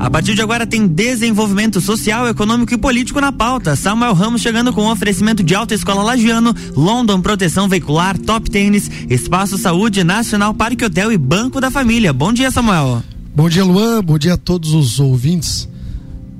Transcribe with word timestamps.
A 0.00 0.08
partir 0.08 0.34
de 0.34 0.40
agora 0.40 0.64
tem 0.64 0.86
desenvolvimento 0.86 1.80
social, 1.80 2.28
econômico 2.28 2.72
e 2.72 2.78
político 2.78 3.20
na 3.20 3.32
pauta. 3.32 3.74
Samuel 3.74 4.14
Ramos 4.14 4.40
chegando 4.40 4.72
com 4.72 4.84
um 4.84 4.90
oferecimento 4.90 5.42
de 5.42 5.56
Alta 5.56 5.74
Escola 5.74 6.04
Lagiano, 6.04 6.54
London 6.76 7.20
Proteção 7.20 7.68
Veicular, 7.68 8.16
Top 8.16 8.48
Tênis, 8.48 8.88
Espaço 9.10 9.58
Saúde, 9.58 10.04
Nacional 10.04 10.54
Parque 10.54 10.84
Hotel 10.84 11.10
e 11.10 11.18
Banco 11.18 11.60
da 11.60 11.68
Família. 11.68 12.12
Bom 12.12 12.32
dia, 12.32 12.50
Samuel. 12.50 13.02
Bom 13.34 13.48
dia, 13.48 13.64
Luan. 13.64 14.02
Bom 14.02 14.16
dia 14.16 14.34
a 14.34 14.36
todos 14.36 14.72
os 14.72 15.00
ouvintes 15.00 15.68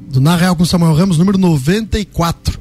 do 0.09 0.20
Na 0.20 0.36
Real 0.36 0.54
com 0.54 0.64
Samuel 0.64 0.95
Ramos, 0.95 1.18
número 1.18 1.36
94. 1.36 2.61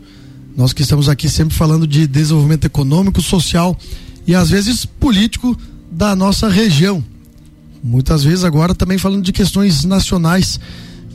Nós 0.58 0.74
que 0.74 0.82
estamos 0.82 1.08
aqui 1.08 1.30
sempre 1.30 1.56
falando 1.56 1.86
de 1.86 2.08
desenvolvimento 2.08 2.66
econômico, 2.66 3.22
social 3.22 3.78
e 4.26 4.34
às 4.34 4.50
vezes 4.50 4.84
político 4.84 5.56
da 5.92 6.16
nossa 6.16 6.50
região. 6.50 7.04
Muitas 7.84 8.24
vezes 8.24 8.44
agora 8.44 8.74
também 8.74 8.98
falando 8.98 9.24
de 9.24 9.32
questões 9.32 9.84
nacionais 9.84 10.60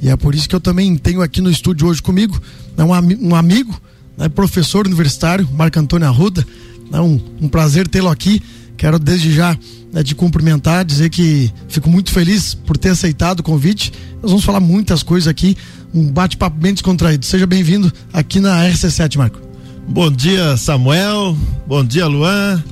e 0.03 0.09
é 0.09 0.17
por 0.17 0.35
isso 0.35 0.49
que 0.49 0.55
eu 0.55 0.61
também 0.61 0.97
tenho 0.97 1.23
aqui 1.23 1.41
no 1.41 1.48
estúdio 1.48 1.87
hoje 1.87 2.03
comigo 2.03 2.41
né, 2.77 2.84
um, 2.84 3.29
um 3.29 3.37
amigo, 3.37 3.80
né, 4.19 4.29
professor 4.29 4.84
universitário, 4.84 5.48
Marco 5.53 5.79
Antônio 5.79 6.09
Arruda. 6.09 6.45
É 6.93 7.01
um, 7.01 7.20
um 7.41 7.48
prazer 7.48 7.87
tê-lo 7.87 8.09
aqui. 8.09 8.43
Quero 8.77 8.98
desde 8.98 9.33
já 9.33 9.56
né, 9.93 10.03
te 10.03 10.15
cumprimentar, 10.15 10.84
dizer 10.84 11.09
que 11.09 11.53
fico 11.69 11.89
muito 11.89 12.11
feliz 12.11 12.53
por 12.53 12.77
ter 12.77 12.89
aceitado 12.89 13.41
o 13.41 13.42
convite. 13.45 13.92
Nós 14.20 14.33
vamos 14.33 14.45
falar 14.45 14.59
muitas 14.59 15.05
coisas 15.05 15.29
aqui, 15.29 15.56
um 15.95 16.11
bate-papo 16.11 16.59
bem 16.59 16.73
descontraído. 16.73 17.25
Seja 17.25 17.47
bem-vindo 17.47 17.92
aqui 18.12 18.41
na 18.41 18.69
RC7, 18.69 19.17
Marco. 19.17 19.41
Bom 19.89 20.11
dia, 20.11 20.56
Samuel. 20.56 21.37
Bom 21.67 21.84
dia, 21.84 22.06
Luan. 22.09 22.62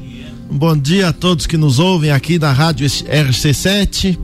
Bom 0.51 0.77
dia 0.77 1.11
a 1.11 1.13
todos 1.13 1.47
que 1.47 1.57
nos 1.57 1.79
ouvem 1.79 2.11
aqui 2.11 2.37
na 2.37 2.53
Rádio 2.53 2.85
RC7. 2.85 4.19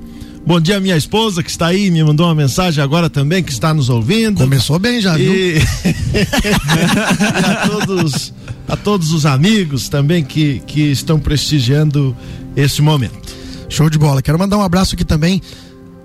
Bom 0.44 0.60
dia, 0.60 0.80
minha 0.80 0.96
esposa 0.96 1.40
que 1.40 1.48
está 1.48 1.68
aí, 1.68 1.88
me 1.88 2.02
mandou 2.02 2.26
uma 2.26 2.34
mensagem 2.34 2.82
agora 2.82 3.08
também, 3.08 3.44
que 3.44 3.52
está 3.52 3.72
nos 3.72 3.88
ouvindo. 3.88 4.38
Começou 4.38 4.76
bem 4.76 5.00
já, 5.00 5.16
viu? 5.16 5.32
E, 5.32 5.58
e 6.12 7.44
a, 7.44 7.68
todos, 7.68 8.34
a 8.66 8.76
todos 8.76 9.12
os 9.12 9.24
amigos 9.24 9.88
também 9.88 10.24
que, 10.24 10.60
que 10.66 10.80
estão 10.90 11.20
prestigiando 11.20 12.14
esse 12.56 12.82
momento. 12.82 13.32
Show 13.68 13.88
de 13.88 13.96
bola. 13.96 14.20
Quero 14.20 14.36
mandar 14.36 14.58
um 14.58 14.62
abraço 14.62 14.96
aqui 14.96 15.04
também 15.04 15.40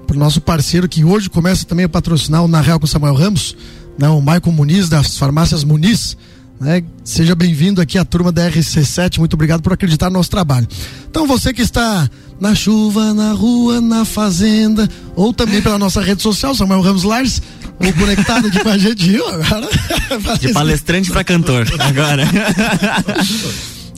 para 0.06 0.16
o 0.16 0.20
nosso 0.20 0.40
parceiro 0.40 0.88
que 0.88 1.04
hoje 1.04 1.32
começa 1.32 1.66
também 1.66 1.86
a 1.86 1.90
patrocinar 1.90 2.44
o 2.44 2.48
Na 2.48 2.62
Real 2.62 2.80
com 2.80 2.86
Samuel 2.86 3.16
Ramos, 3.16 3.56
né, 3.98 4.08
o 4.08 4.22
Maicon 4.22 4.52
Muniz 4.52 4.88
das 4.88 5.18
farmácias 5.18 5.64
Muniz. 5.64 6.16
Né? 6.62 6.84
Seja 7.04 7.34
bem-vindo 7.34 7.82
aqui 7.82 7.98
à 7.98 8.06
turma 8.06 8.32
da 8.32 8.48
RC7. 8.48 9.18
Muito 9.18 9.34
obrigado 9.34 9.64
por 9.64 9.74
acreditar 9.74 10.12
no 10.12 10.18
nosso 10.18 10.30
trabalho. 10.30 10.68
Então, 11.10 11.26
você 11.26 11.52
que 11.52 11.64
está 11.64 12.08
na 12.40 12.54
chuva, 12.54 13.16
na 13.16 13.34
rua, 13.34 13.82
na 13.82 14.06
fazenda, 14.06 14.88
ou 15.16 15.34
também 15.34 15.60
pela 15.60 15.80
nossa 15.80 16.00
rede 16.02 16.22
social, 16.22 16.54
Samuel 16.54 16.82
Ramos 16.82 17.02
Lars, 17.02 17.42
ou 17.80 17.92
conectado 17.94 18.48
aqui 18.48 18.60
com 18.60 18.70
a 18.70 18.78
gente, 18.78 19.10
viu? 19.10 19.28
Agora. 19.28 19.70
De 20.40 20.54
palestrante 20.54 21.10
para 21.10 21.24
cantor, 21.24 21.68
agora. 21.82 22.30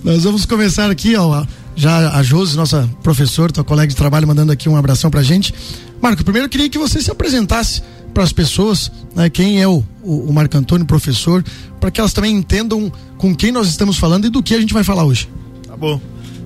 Nós 0.02 0.24
vamos 0.24 0.46
começar 0.46 0.90
aqui, 0.90 1.18
ó. 1.18 1.46
Já 1.76 2.12
a 2.18 2.24
Josi, 2.24 2.56
nossa 2.56 2.90
professora, 3.02 3.52
tua 3.52 3.64
colega 3.66 3.90
de 3.90 3.96
trabalho, 3.96 4.26
mandando 4.26 4.54
aqui 4.54 4.70
um 4.70 4.78
abração 4.78 5.12
pra 5.12 5.22
gente. 5.22 5.54
Marco, 6.02 6.24
primeiro 6.24 6.46
eu 6.46 6.50
queria 6.50 6.70
que 6.70 6.78
você 6.78 7.02
se 7.02 7.12
apresentasse 7.12 7.82
para 8.14 8.24
as 8.24 8.32
pessoas, 8.32 8.92
né, 9.16 9.30
quem 9.30 9.62
é 9.62 9.68
o, 9.68 9.84
o, 10.04 10.30
o 10.30 10.34
Marco 10.34 10.58
Antônio, 10.58 10.86
professor, 10.86 11.44
para 11.80 11.90
que 11.90 12.00
elas 12.00 12.14
também 12.14 12.36
entendam 12.36 12.92
com 13.18 13.36
quem 13.36 13.52
nós 13.52 13.68
estamos 13.68 13.98
falando 13.98 14.26
e 14.26 14.30
do 14.30 14.44
que 14.44 14.54
a 14.54 14.60
gente 14.60 14.74
vai 14.74 14.84
falar 14.84 15.04
hoje. 15.04 15.28
Tá 15.68 15.76
bom. 15.76 16.00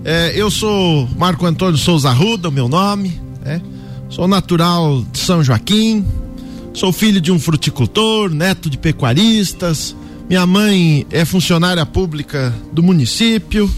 É, 0.03 0.31
eu 0.35 0.49
sou 0.49 1.07
Marco 1.17 1.45
Antônio 1.45 1.77
Souza 1.77 2.11
Ruda, 2.11 2.49
o 2.49 2.51
meu 2.51 2.69
nome. 2.69 3.19
É. 3.43 3.59
Sou 4.09 4.27
natural 4.27 5.03
de 5.11 5.19
São 5.19 5.43
Joaquim. 5.43 6.05
Sou 6.73 6.93
filho 6.93 7.19
de 7.19 7.31
um 7.31 7.39
fruticultor, 7.39 8.29
neto 8.29 8.69
de 8.69 8.77
pecuaristas. 8.77 9.95
Minha 10.29 10.45
mãe 10.45 11.05
é 11.11 11.25
funcionária 11.25 11.85
pública 11.85 12.53
do 12.71 12.81
município. 12.81 13.69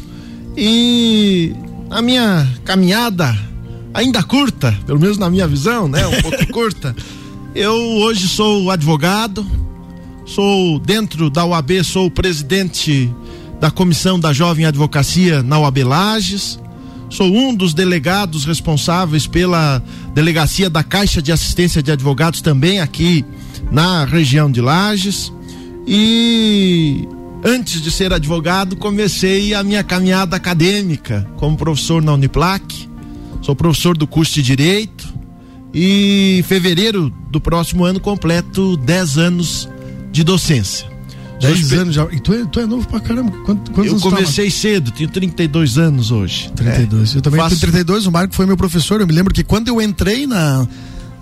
E 0.55 1.53
a 1.89 2.01
minha 2.01 2.47
caminhada, 2.63 3.35
ainda 3.94 4.22
curta, 4.22 4.78
pelo 4.85 4.99
menos 4.99 5.17
na 5.17 5.29
minha 5.29 5.47
visão, 5.47 5.88
né? 5.88 6.05
Um 6.05 6.22
pouco 6.22 6.45
curta. 6.51 6.95
Eu 7.55 7.73
hoje 7.73 8.27
sou 8.27 8.69
advogado, 8.69 9.45
sou 10.23 10.77
dentro 10.77 11.31
da 11.31 11.43
UAB, 11.43 11.83
sou 11.83 12.09
presidente 12.09 13.11
da 13.59 13.71
Comissão 13.71 14.19
da 14.19 14.31
Jovem 14.31 14.65
Advocacia 14.65 15.41
na 15.41 15.59
UAB 15.59 15.83
Lages. 15.83 16.59
Sou 17.09 17.27
um 17.27 17.53
dos 17.55 17.73
delegados 17.73 18.45
responsáveis 18.45 19.25
pela 19.25 19.83
delegacia 20.13 20.69
da 20.69 20.83
Caixa 20.83 21.23
de 21.23 21.31
Assistência 21.31 21.81
de 21.81 21.91
Advogados 21.91 22.39
também 22.39 22.81
aqui 22.81 23.25
na 23.71 24.05
região 24.05 24.51
de 24.51 24.61
Lages. 24.61 25.33
E 25.87 27.07
antes 27.43 27.81
de 27.81 27.89
ser 27.89 28.13
advogado, 28.13 28.75
comecei 28.75 29.55
a 29.55 29.63
minha 29.63 29.83
caminhada 29.83 30.35
acadêmica 30.35 31.27
como 31.35 31.57
professor 31.57 31.99
na 31.99 32.13
Uniplac. 32.13 32.87
Sou 33.41 33.55
professor 33.55 33.97
do 33.97 34.05
curso 34.05 34.35
de 34.35 34.43
Direito 34.43 34.98
e 35.74 36.40
em 36.40 36.44
fevereiro 36.44 37.12
do 37.30 37.40
próximo 37.40 37.85
ano 37.85 38.00
completo 38.00 38.78
10 38.78 39.18
anos 39.18 39.69
de 40.12 40.24
docência. 40.24 40.88
10 41.40 41.74
anos 41.74 41.96
já. 41.96 42.06
E 42.12 42.19
tu 42.19 42.34
é, 42.34 42.46
tu 42.46 42.59
é 42.59 42.66
novo 42.66 42.88
pra 42.88 43.00
caramba. 43.00 43.31
Quantos, 43.46 43.74
quantos 43.74 43.94
eu 43.94 44.00
comecei 44.00 44.52
cedo, 44.52 44.91
tenho 44.91 45.09
32 45.09 45.78
anos 45.78 46.12
hoje. 46.12 46.52
32. 46.56 47.13
É. 47.13 47.18
Eu 47.18 47.22
também 47.22 47.40
Faço... 47.40 47.52
tenho 47.52 47.62
32, 47.62 48.06
o 48.06 48.12
Marco 48.12 48.35
foi 48.35 48.46
meu 48.46 48.58
professor. 48.58 49.00
Eu 49.00 49.08
me 49.08 49.13
lembro 49.13 49.34
que 49.34 49.44
quando 49.44 49.69
eu 49.69 49.81
entrei 49.81 50.28
na, 50.28 50.68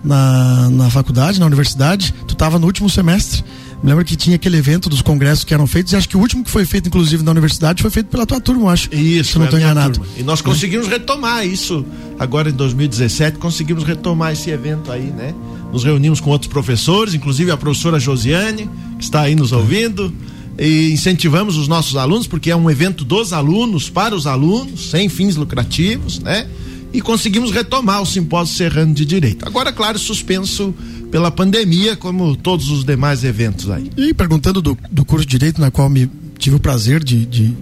na, 0.04 0.70
na 0.72 0.90
faculdade, 0.90 1.40
na 1.40 1.46
universidade, 1.46 2.14
tu 2.26 2.34
estava 2.34 2.58
no 2.58 2.66
último 2.66 2.90
semestre. 2.90 3.44
Me 3.84 3.90
lembro 3.90 4.04
que 4.04 4.16
tinha 4.16 4.36
aquele 4.36 4.58
evento 4.58 4.90
dos 4.90 5.02
congressos 5.02 5.44
que 5.44 5.54
eram 5.54 5.68
feitos, 5.68 5.94
e 5.94 5.96
acho 5.96 6.10
que 6.10 6.18
o 6.18 6.20
último 6.20 6.44
que 6.44 6.50
foi 6.50 6.66
feito, 6.66 6.88
inclusive, 6.88 7.24
na 7.24 7.32
universidade, 7.32 7.82
foi 7.82 7.92
feito 7.92 8.08
pela 8.08 8.26
tua 8.26 8.42
turma, 8.42 8.64
eu 8.64 8.70
acho. 8.70 8.94
Isso, 8.94 9.34
se 9.34 9.38
não 9.38 9.46
estou 9.46 9.60
enganado. 9.60 10.00
Turma. 10.00 10.14
E 10.18 10.24
nós 10.24 10.42
conseguimos 10.42 10.88
é. 10.88 10.92
retomar 10.92 11.46
isso 11.46 11.86
agora 12.18 12.50
em 12.50 12.54
2017, 12.54 13.38
conseguimos 13.38 13.84
retomar 13.84 14.34
esse 14.34 14.50
evento 14.50 14.92
aí, 14.92 15.12
né? 15.12 15.34
Nos 15.72 15.84
reunimos 15.84 16.20
com 16.20 16.32
outros 16.32 16.52
professores, 16.52 17.14
inclusive 17.14 17.52
a 17.52 17.58
professora 17.58 18.00
Josiane, 18.00 18.70
que 18.98 19.04
está 19.04 19.22
aí 19.22 19.36
nos 19.36 19.52
ouvindo. 19.52 20.12
E 20.58 20.92
incentivamos 20.92 21.56
os 21.56 21.68
nossos 21.68 21.96
alunos, 21.96 22.26
porque 22.26 22.50
é 22.50 22.56
um 22.56 22.70
evento 22.72 23.06
dos 23.06 23.32
alunos, 23.32 23.92
para 23.92 24.16
os 24.16 24.26
alunos, 24.26 24.90
sem 24.90 25.08
fins 25.08 25.36
lucrativos, 25.36 26.20
né? 26.20 26.48
E 26.94 27.02
conseguimos 27.02 27.52
retomar 27.52 28.02
o 28.02 28.06
simpósio 28.06 28.56
serrano 28.56 28.94
de 28.94 29.06
direito. 29.06 29.46
Agora, 29.46 29.72
claro, 29.74 30.00
suspenso 30.00 30.74
pela 31.12 31.32
pandemia, 31.32 31.96
como 31.96 32.36
todos 32.36 32.70
os 32.70 32.84
demais 32.84 33.24
eventos 33.24 33.70
aí. 33.70 33.92
E 33.98 34.14
perguntando 34.14 34.62
do, 34.62 34.78
do 34.92 35.06
curso 35.06 35.26
de 35.26 35.32
direito, 35.32 35.60
na 35.62 35.72
qual 35.72 35.90
me 35.90 36.10
tive 36.38 36.56
o 36.56 36.60
prazer 36.60 37.04
de, 37.04 37.26
de, 37.26 37.56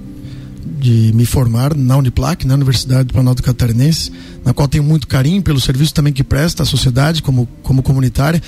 de 0.80 1.12
me 1.14 1.26
formar 1.26 1.76
na 1.76 1.98
Uniplac, 1.98 2.46
na 2.46 2.56
Universidade 2.56 3.06
do 3.06 3.14
Planalto 3.14 3.42
Catarinense, 3.42 4.12
na 4.44 4.54
qual 4.54 4.68
tenho 4.68 4.84
muito 4.84 5.08
carinho 5.08 5.42
pelo 5.42 5.60
serviço 5.60 5.94
também 5.94 6.14
que 6.14 6.24
presta 6.24 6.64
à 6.64 6.66
sociedade 6.66 7.22
como, 7.22 7.48
como 7.64 7.82
comunitária. 7.82 8.42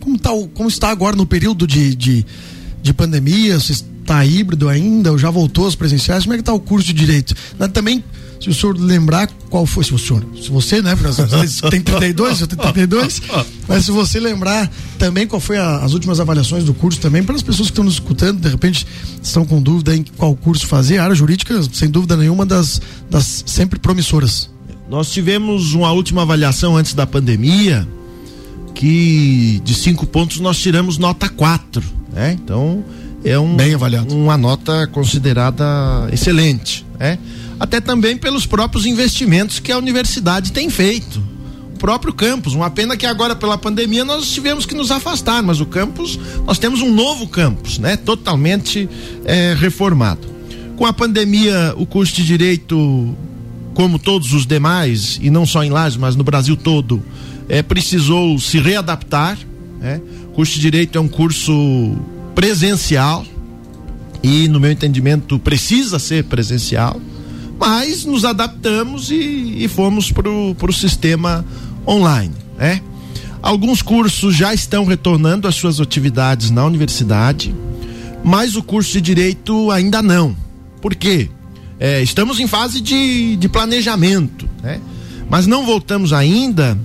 Como, 0.00 0.18
tá, 0.18 0.30
como 0.54 0.68
está 0.68 0.90
agora 0.90 1.14
no 1.14 1.26
período 1.26 1.66
de, 1.66 1.94
de, 1.94 2.26
de 2.82 2.94
pandemia? 2.94 3.58
Se 3.60 3.84
está 4.12 4.26
híbrido 4.26 4.68
ainda 4.68 5.10
ou 5.10 5.18
já 5.18 5.30
voltou 5.30 5.66
às 5.66 5.74
presenciais? 5.74 6.24
Como 6.24 6.34
é 6.34 6.36
que 6.36 6.42
está 6.42 6.52
o 6.52 6.60
curso 6.60 6.86
de 6.86 6.92
direito? 6.92 7.34
Também 7.72 8.04
se 8.38 8.50
o 8.50 8.54
senhor 8.54 8.76
lembrar 8.76 9.28
qual 9.48 9.64
foi, 9.64 9.84
se 9.84 9.94
o 9.94 9.98
senhor, 9.98 10.26
se 10.42 10.50
você, 10.50 10.82
né, 10.82 10.96
tem 11.70 11.80
32, 11.80 12.40
eu 12.40 12.46
tenho 12.48 12.60
32, 12.60 13.22
mas 13.68 13.84
se 13.84 13.92
você 13.92 14.18
lembrar 14.18 14.68
também 14.98 15.28
qual 15.28 15.40
foi 15.40 15.58
a, 15.58 15.76
as 15.76 15.92
últimas 15.92 16.18
avaliações 16.18 16.64
do 16.64 16.74
curso 16.74 16.98
também, 17.00 17.22
para 17.22 17.36
as 17.36 17.42
pessoas 17.42 17.68
que 17.68 17.72
estão 17.72 17.84
nos 17.84 17.94
escutando, 17.94 18.40
de 18.40 18.48
repente 18.48 18.84
estão 19.22 19.44
com 19.44 19.62
dúvida 19.62 19.94
em 19.94 20.02
qual 20.16 20.34
curso 20.34 20.66
fazer, 20.66 20.98
a 20.98 21.04
área 21.04 21.14
jurídica, 21.14 21.62
sem 21.72 21.88
dúvida 21.88 22.16
nenhuma, 22.16 22.44
das, 22.44 22.82
das 23.08 23.44
sempre 23.46 23.78
promissoras. 23.78 24.50
Nós 24.90 25.12
tivemos 25.12 25.72
uma 25.72 25.92
última 25.92 26.22
avaliação 26.22 26.76
antes 26.76 26.94
da 26.94 27.06
pandemia, 27.06 27.86
que 28.74 29.62
de 29.64 29.72
cinco 29.72 30.04
pontos 30.04 30.40
nós 30.40 30.58
tiramos 30.58 30.98
nota 30.98 31.28
4, 31.28 31.82
né? 32.12 32.36
Então, 32.42 32.84
é 33.24 33.38
um, 33.38 33.56
Bem 33.56 33.74
avaliado. 33.74 34.14
uma 34.14 34.36
nota 34.36 34.86
considerada 34.88 35.64
excelente, 36.12 36.84
né? 36.98 37.18
até 37.58 37.80
também 37.80 38.16
pelos 38.16 38.46
próprios 38.46 38.86
investimentos 38.86 39.60
que 39.60 39.70
a 39.70 39.78
universidade 39.78 40.52
tem 40.52 40.68
feito. 40.68 41.22
O 41.74 41.78
próprio 41.78 42.12
campus, 42.12 42.54
uma 42.54 42.70
pena 42.70 42.96
que 42.96 43.06
agora 43.06 43.34
pela 43.34 43.56
pandemia 43.56 44.04
nós 44.04 44.30
tivemos 44.30 44.66
que 44.66 44.74
nos 44.74 44.90
afastar, 44.90 45.42
mas 45.42 45.60
o 45.60 45.66
campus, 45.66 46.18
nós 46.46 46.58
temos 46.58 46.80
um 46.80 46.92
novo 46.92 47.26
campus, 47.28 47.78
né? 47.78 47.96
Totalmente 47.96 48.88
é, 49.24 49.54
reformado. 49.58 50.28
Com 50.76 50.86
a 50.86 50.92
pandemia, 50.92 51.74
o 51.76 51.86
curso 51.86 52.14
de 52.14 52.24
direito, 52.24 53.16
como 53.74 53.98
todos 53.98 54.32
os 54.32 54.46
demais, 54.46 55.18
e 55.22 55.30
não 55.30 55.46
só 55.46 55.62
em 55.62 55.70
Lages, 55.70 55.96
mas 55.96 56.16
no 56.16 56.24
Brasil 56.24 56.56
todo, 56.56 57.02
é, 57.48 57.62
precisou 57.62 58.38
se 58.38 58.58
readaptar. 58.58 59.38
Né? 59.80 60.00
O 60.26 60.34
curso 60.34 60.54
de 60.54 60.60
direito 60.60 60.98
é 60.98 61.00
um 61.00 61.08
curso 61.08 61.96
presencial 62.34 63.24
e, 64.22 64.48
no 64.48 64.60
meu 64.60 64.70
entendimento, 64.70 65.38
precisa 65.38 65.98
ser 65.98 66.24
presencial 66.24 67.00
mas 67.62 68.04
nos 68.04 68.24
adaptamos 68.24 69.08
e, 69.08 69.14
e 69.62 69.68
fomos 69.68 70.10
para 70.10 70.28
o 70.28 70.72
sistema 70.72 71.44
online, 71.86 72.34
né? 72.58 72.82
Alguns 73.40 73.82
cursos 73.82 74.34
já 74.34 74.52
estão 74.52 74.84
retornando 74.84 75.46
às 75.46 75.54
suas 75.54 75.80
atividades 75.80 76.50
na 76.50 76.64
universidade, 76.64 77.54
mas 78.24 78.56
o 78.56 78.64
curso 78.64 78.92
de 78.94 79.00
direito 79.00 79.70
ainda 79.70 80.02
não. 80.02 80.36
Por 80.80 80.96
quê? 80.96 81.30
É, 81.78 82.02
estamos 82.02 82.40
em 82.40 82.48
fase 82.48 82.80
de, 82.80 83.36
de 83.36 83.48
planejamento, 83.48 84.48
né? 84.60 84.80
Mas 85.30 85.46
não 85.46 85.64
voltamos 85.64 86.12
ainda 86.12 86.76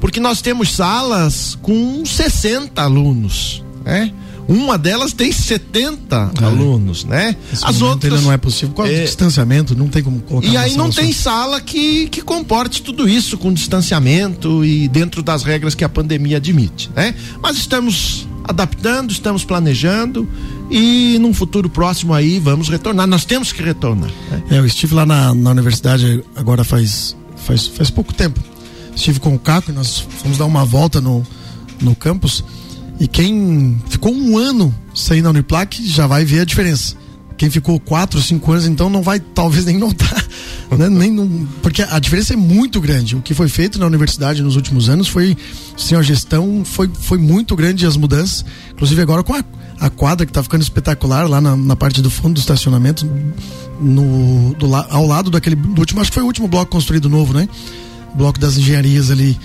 porque 0.00 0.18
nós 0.18 0.42
temos 0.42 0.74
salas 0.74 1.56
com 1.62 2.04
60 2.04 2.82
alunos, 2.82 3.62
né? 3.84 4.12
Uma 4.46 4.76
delas 4.76 5.12
tem 5.12 5.32
70 5.32 6.32
é. 6.40 6.44
alunos, 6.44 7.04
né? 7.04 7.36
Esse 7.52 7.64
As 7.64 7.80
outras 7.80 8.22
não 8.22 8.32
é 8.32 8.36
possível. 8.36 8.74
Qual 8.74 8.86
é 8.86 8.90
o 8.90 9.04
distanciamento? 9.04 9.76
Não 9.76 9.88
tem 9.88 10.02
como 10.02 10.20
colocar. 10.20 10.46
E 10.46 10.56
aí 10.56 10.76
não 10.76 10.90
tem 10.90 11.12
sala 11.12 11.60
que, 11.60 12.08
que 12.08 12.20
comporte 12.20 12.82
tudo 12.82 13.08
isso 13.08 13.38
com 13.38 13.52
distanciamento 13.52 14.64
e 14.64 14.88
dentro 14.88 15.22
das 15.22 15.42
regras 15.42 15.74
que 15.74 15.84
a 15.84 15.88
pandemia 15.88 16.36
admite, 16.36 16.90
né? 16.94 17.14
Mas 17.40 17.56
estamos 17.56 18.26
adaptando, 18.44 19.10
estamos 19.10 19.42
planejando 19.42 20.28
e 20.70 21.16
num 21.18 21.32
futuro 21.32 21.68
próximo 21.70 22.12
aí 22.12 22.38
vamos 22.38 22.68
retornar. 22.68 23.06
Nós 23.06 23.24
temos 23.24 23.52
que 23.52 23.62
retornar. 23.62 24.10
Né? 24.30 24.42
É, 24.50 24.58
eu 24.58 24.66
estive 24.66 24.94
lá 24.94 25.06
na, 25.06 25.34
na 25.34 25.50
universidade 25.50 26.22
agora 26.36 26.62
faz, 26.62 27.16
faz, 27.36 27.66
faz 27.66 27.88
pouco 27.88 28.12
tempo. 28.12 28.40
Estive 28.94 29.18
com 29.18 29.34
o 29.34 29.38
Caco 29.38 29.70
e 29.70 29.74
nós 29.74 29.98
fomos 29.98 30.38
dar 30.38 30.44
uma 30.44 30.64
volta 30.64 31.00
no, 31.00 31.26
no 31.80 31.96
campus 31.96 32.44
e 32.98 33.08
quem 33.08 33.80
ficou 33.88 34.14
um 34.14 34.38
ano 34.38 34.74
sem 34.94 35.20
na 35.20 35.30
Uniplac 35.30 35.86
já 35.86 36.06
vai 36.06 36.24
ver 36.24 36.40
a 36.40 36.44
diferença. 36.44 36.96
Quem 37.36 37.50
ficou 37.50 37.80
quatro, 37.80 38.22
cinco 38.22 38.52
anos, 38.52 38.66
então 38.66 38.88
não 38.88 39.02
vai 39.02 39.18
talvez 39.18 39.64
nem 39.66 39.76
notar. 39.76 40.24
Né? 40.70 40.88
nem 40.88 41.46
porque 41.62 41.82
a 41.82 41.98
diferença 41.98 42.32
é 42.32 42.36
muito 42.36 42.80
grande. 42.80 43.16
O 43.16 43.20
que 43.20 43.34
foi 43.34 43.48
feito 43.48 43.78
na 43.78 43.86
universidade 43.86 44.42
nos 44.42 44.56
últimos 44.56 44.88
anos 44.88 45.08
foi, 45.08 45.36
sim, 45.76 45.94
a 45.94 46.02
gestão 46.02 46.62
foi, 46.64 46.90
foi 46.92 47.18
muito 47.18 47.54
grande 47.54 47.86
as 47.86 47.96
mudanças. 47.96 48.44
Inclusive 48.72 49.00
agora 49.02 49.22
com 49.22 49.34
a, 49.34 49.44
a 49.78 49.90
quadra 49.90 50.24
que 50.24 50.30
está 50.30 50.42
ficando 50.42 50.62
espetacular 50.62 51.28
lá 51.28 51.40
na, 51.40 51.56
na, 51.56 51.76
parte 51.76 52.00
do 52.00 52.10
fundo 52.10 52.34
do 52.34 52.40
estacionamento, 52.40 53.08
no, 53.80 54.54
do, 54.54 54.74
ao 54.74 55.06
lado 55.06 55.30
daquele 55.30 55.56
do 55.56 55.80
último, 55.80 56.00
acho 56.00 56.10
que 56.10 56.14
foi 56.14 56.22
o 56.22 56.26
último 56.26 56.48
bloco 56.48 56.70
construído 56.70 57.08
novo, 57.08 57.34
né? 57.34 57.48
Bloco 58.14 58.38
das 58.38 58.56
engenharias 58.56 59.10
ali, 59.10 59.38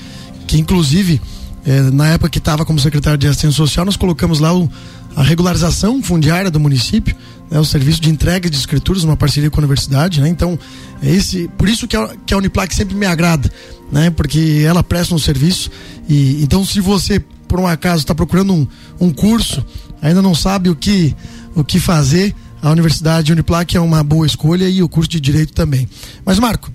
que 0.47 0.57
inclusive 0.57 1.19
é, 1.65 1.81
na 1.81 2.07
época 2.07 2.29
que 2.29 2.39
estava 2.39 2.65
como 2.65 2.79
secretário 2.79 3.17
de 3.17 3.27
assistência 3.27 3.57
social, 3.57 3.85
nós 3.85 3.97
colocamos 3.97 4.39
lá 4.39 4.53
o, 4.53 4.69
a 5.15 5.23
regularização 5.23 6.01
fundiária 6.01 6.49
do 6.49 6.59
município, 6.59 7.15
né, 7.49 7.59
o 7.59 7.65
serviço 7.65 8.01
de 8.01 8.09
entrega 8.09 8.49
de 8.49 8.57
escrituras, 8.57 9.03
uma 9.03 9.17
parceria 9.17 9.49
com 9.49 9.57
a 9.57 9.61
universidade, 9.61 10.21
né? 10.21 10.29
Então, 10.29 10.57
é 11.01 11.11
esse, 11.11 11.47
por 11.57 11.67
isso 11.67 11.87
que 11.87 11.97
a, 11.97 12.15
que 12.25 12.33
a 12.33 12.37
Uniplac 12.37 12.73
sempre 12.73 12.95
me 12.95 13.05
agrada, 13.05 13.51
né? 13.91 14.09
Porque 14.09 14.63
ela 14.65 14.83
presta 14.83 15.13
um 15.15 15.19
serviço 15.19 15.69
e 16.07 16.41
então 16.43 16.63
se 16.65 16.79
você 16.79 17.23
por 17.47 17.59
um 17.59 17.67
acaso 17.67 18.03
está 18.03 18.13
procurando 18.13 18.53
um, 18.53 18.67
um 18.99 19.11
curso, 19.11 19.65
ainda 20.01 20.21
não 20.21 20.35
sabe 20.35 20.69
o 20.69 20.75
que 20.75 21.15
o 21.55 21.63
que 21.63 21.79
fazer, 21.79 22.35
a 22.61 22.69
Universidade 22.69 23.31
Uniplac 23.31 23.75
é 23.75 23.79
uma 23.79 24.03
boa 24.03 24.25
escolha 24.25 24.69
e 24.69 24.83
o 24.83 24.87
curso 24.87 25.09
de 25.09 25.19
direito 25.19 25.53
também. 25.53 25.89
Mas 26.23 26.37
Marco, 26.37 26.71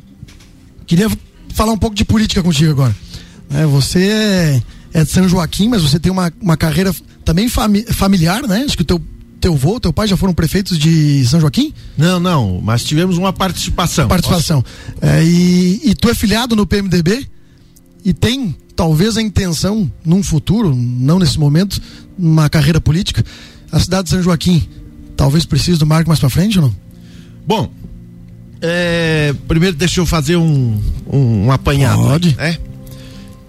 queria 0.86 1.08
falar 1.54 1.72
um 1.72 1.78
pouco 1.78 1.94
de 1.94 2.04
política 2.04 2.42
contigo 2.42 2.72
agora. 2.72 2.94
É, 3.50 3.66
você 3.66 4.00
é, 4.00 4.62
é 4.92 5.04
de 5.04 5.10
São 5.10 5.28
Joaquim, 5.28 5.68
mas 5.68 5.82
você 5.82 5.98
tem 5.98 6.10
uma, 6.10 6.32
uma 6.40 6.56
carreira 6.56 6.94
também 7.24 7.48
fami 7.48 7.82
familiar, 7.84 8.42
né? 8.46 8.64
Acho 8.64 8.76
que 8.76 8.82
o 8.82 8.86
teu 8.86 9.00
teu 9.40 9.52
avô, 9.52 9.78
teu 9.78 9.92
pai 9.92 10.08
já 10.08 10.16
foram 10.16 10.32
prefeitos 10.32 10.78
de 10.78 11.26
São 11.26 11.38
Joaquim? 11.38 11.74
Não, 11.98 12.18
não, 12.18 12.60
mas 12.62 12.82
tivemos 12.82 13.18
uma 13.18 13.30
participação. 13.30 14.08
Participação. 14.08 14.64
É, 15.02 15.22
e, 15.22 15.90
e 15.90 15.94
tu 15.94 16.08
é 16.08 16.14
filiado 16.14 16.56
no 16.56 16.66
PMDB 16.66 17.26
e 18.02 18.14
tem 18.14 18.56
talvez 18.74 19.18
a 19.18 19.22
intenção, 19.22 19.90
num 20.04 20.22
futuro, 20.22 20.74
não 20.74 21.18
nesse 21.18 21.38
momento, 21.38 21.80
uma 22.18 22.48
carreira 22.48 22.80
política. 22.80 23.22
A 23.70 23.78
cidade 23.78 24.04
de 24.04 24.10
São 24.10 24.22
Joaquim 24.22 24.66
talvez 25.16 25.44
precise 25.44 25.78
do 25.78 25.86
Marco 25.86 26.08
mais 26.08 26.20
para 26.20 26.30
frente 26.30 26.58
ou 26.58 26.66
não? 26.66 26.76
Bom, 27.46 27.70
é, 28.60 29.34
primeiro 29.46 29.76
deixa 29.76 30.00
eu 30.00 30.06
fazer 30.06 30.36
um, 30.36 30.80
um, 31.06 31.46
um 31.46 31.52
apanhado. 31.52 32.02
Pode. 32.02 32.34
Né? 32.36 32.58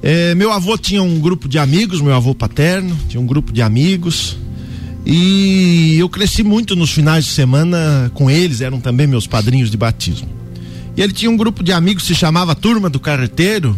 É, 0.07 0.35
meu 0.35 0.51
avô 0.51 0.77
tinha 0.77 1.01
um 1.01 1.19
grupo 1.19 1.49
de 1.49 1.57
amigos, 1.57 1.99
meu 1.99 2.13
avô 2.13 2.35
paterno, 2.35 2.95
tinha 3.09 3.19
um 3.19 3.25
grupo 3.25 3.51
de 3.51 3.63
amigos. 3.63 4.37
E 5.03 5.95
eu 5.97 6.07
cresci 6.07 6.43
muito 6.43 6.75
nos 6.75 6.91
finais 6.91 7.25
de 7.25 7.31
semana 7.31 8.11
com 8.13 8.29
eles, 8.29 8.61
eram 8.61 8.79
também 8.79 9.07
meus 9.07 9.25
padrinhos 9.25 9.71
de 9.71 9.77
batismo. 9.77 10.29
E 10.95 11.01
ele 11.01 11.11
tinha 11.11 11.31
um 11.31 11.35
grupo 11.35 11.63
de 11.63 11.71
amigos 11.71 12.03
se 12.03 12.13
chamava 12.13 12.53
Turma 12.53 12.87
do 12.87 12.99
Carreteiro. 12.99 13.75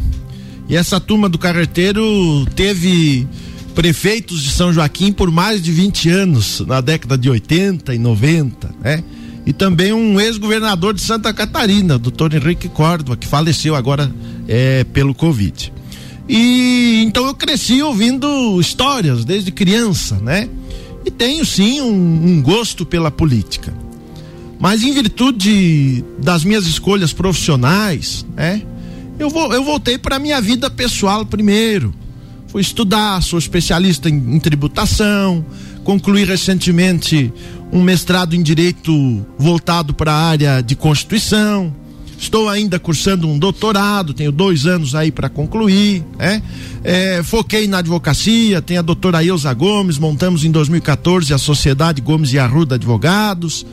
E 0.68 0.76
essa 0.76 1.00
turma 1.00 1.30
do 1.30 1.38
Carreteiro 1.38 2.46
teve 2.58 3.26
prefeitos 3.74 4.44
de 4.44 4.50
São 4.50 4.74
Joaquim 4.74 5.14
por 5.14 5.32
mais 5.32 5.62
de 5.62 5.72
20 5.72 6.10
anos, 6.10 6.60
na 6.68 6.82
década 6.82 7.18
de 7.18 7.30
80 7.30 7.96
e 7.96 7.98
90, 7.98 8.76
né? 8.82 9.02
E 9.46 9.54
também 9.54 9.94
um 9.94 10.20
ex-governador 10.20 10.94
de 10.94 11.00
Santa 11.00 11.34
Catarina, 11.34 11.98
doutor 11.98 12.34
Henrique 12.34 12.68
Córdova, 12.68 13.16
que 13.16 13.26
faleceu 13.26 13.78
agora 13.78 14.12
é, 14.46 14.84
pelo 14.84 15.16
Covid. 15.16 15.77
E 16.28 17.04
então 17.06 17.26
eu 17.26 17.34
cresci 17.34 17.82
ouvindo 17.82 18.60
histórias 18.60 19.24
desde 19.24 19.52
criança, 19.52 20.16
né? 20.16 20.50
E 21.06 21.12
tenho 21.12 21.46
sim 21.46 21.82
um, 21.82 21.94
um 21.94 22.42
gosto 22.42 22.86
pela 22.86 23.10
política. 23.10 23.74
Mas 24.60 24.84
em 24.84 24.92
virtude 24.92 26.04
das 26.20 26.44
minhas 26.44 26.66
escolhas 26.66 27.14
profissionais, 27.14 28.26
né? 28.36 28.62
Eu, 29.18 29.30
vou, 29.30 29.54
eu 29.54 29.64
voltei 29.64 29.98
para 29.98 30.20
minha 30.20 30.42
vida 30.42 30.70
pessoal 30.70 31.26
primeiro. 31.26 31.94
Fui 32.48 32.62
estudar, 32.62 33.22
sou 33.22 33.40
especialista 33.40 34.10
em, 34.10 34.36
em 34.36 34.40
tributação, 34.40 35.46
concluí 35.84 36.24
recentemente 36.24 37.32
um 37.72 37.82
mestrado 37.82 38.36
em 38.36 38.42
direito 38.42 39.26
voltado 39.38 39.94
para 39.94 40.12
a 40.12 40.24
área 40.30 40.62
de 40.62 40.76
Constituição 40.76 41.74
Estou 42.18 42.50
ainda 42.50 42.80
cursando 42.80 43.28
um 43.28 43.38
doutorado, 43.38 44.14
tenho 44.14 44.32
dois 44.32 44.66
anos 44.66 44.96
aí 44.96 45.12
para 45.12 45.30
concluir, 45.30 46.04
né? 46.18 46.42
É, 46.84 47.22
foquei 47.24 47.68
na 47.68 47.78
advocacia, 47.78 48.62
tem 48.62 48.78
a 48.78 48.82
doutora 48.82 49.24
Ilza 49.24 49.54
Gomes, 49.54 50.00
montamos 50.00 50.44
em 50.44 50.52
2014 50.52 51.34
a 51.34 51.38
Sociedade 51.38 52.02
Gomes 52.02 52.34
e 52.34 52.40
Arruda 52.40 52.76
Advogados 52.76 53.66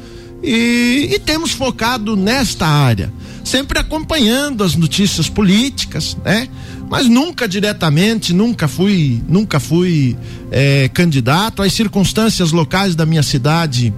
e, 0.42 1.08
e 1.12 1.18
temos 1.18 1.52
focado 1.52 2.14
nesta 2.14 2.66
área, 2.66 3.10
sempre 3.42 3.78
acompanhando 3.78 4.62
as 4.62 4.76
notícias 4.76 5.26
políticas, 5.26 6.16
né? 6.22 6.48
Mas 6.90 7.08
nunca 7.08 7.48
diretamente, 7.48 8.34
nunca 8.34 8.68
fui, 8.68 9.22
nunca 9.26 9.58
fui 9.58 10.14
é, 10.50 10.90
candidato. 10.92 11.62
As 11.62 11.72
circunstâncias 11.72 12.52
locais 12.52 12.94
da 12.94 13.06
minha 13.06 13.22
cidade 13.22 13.92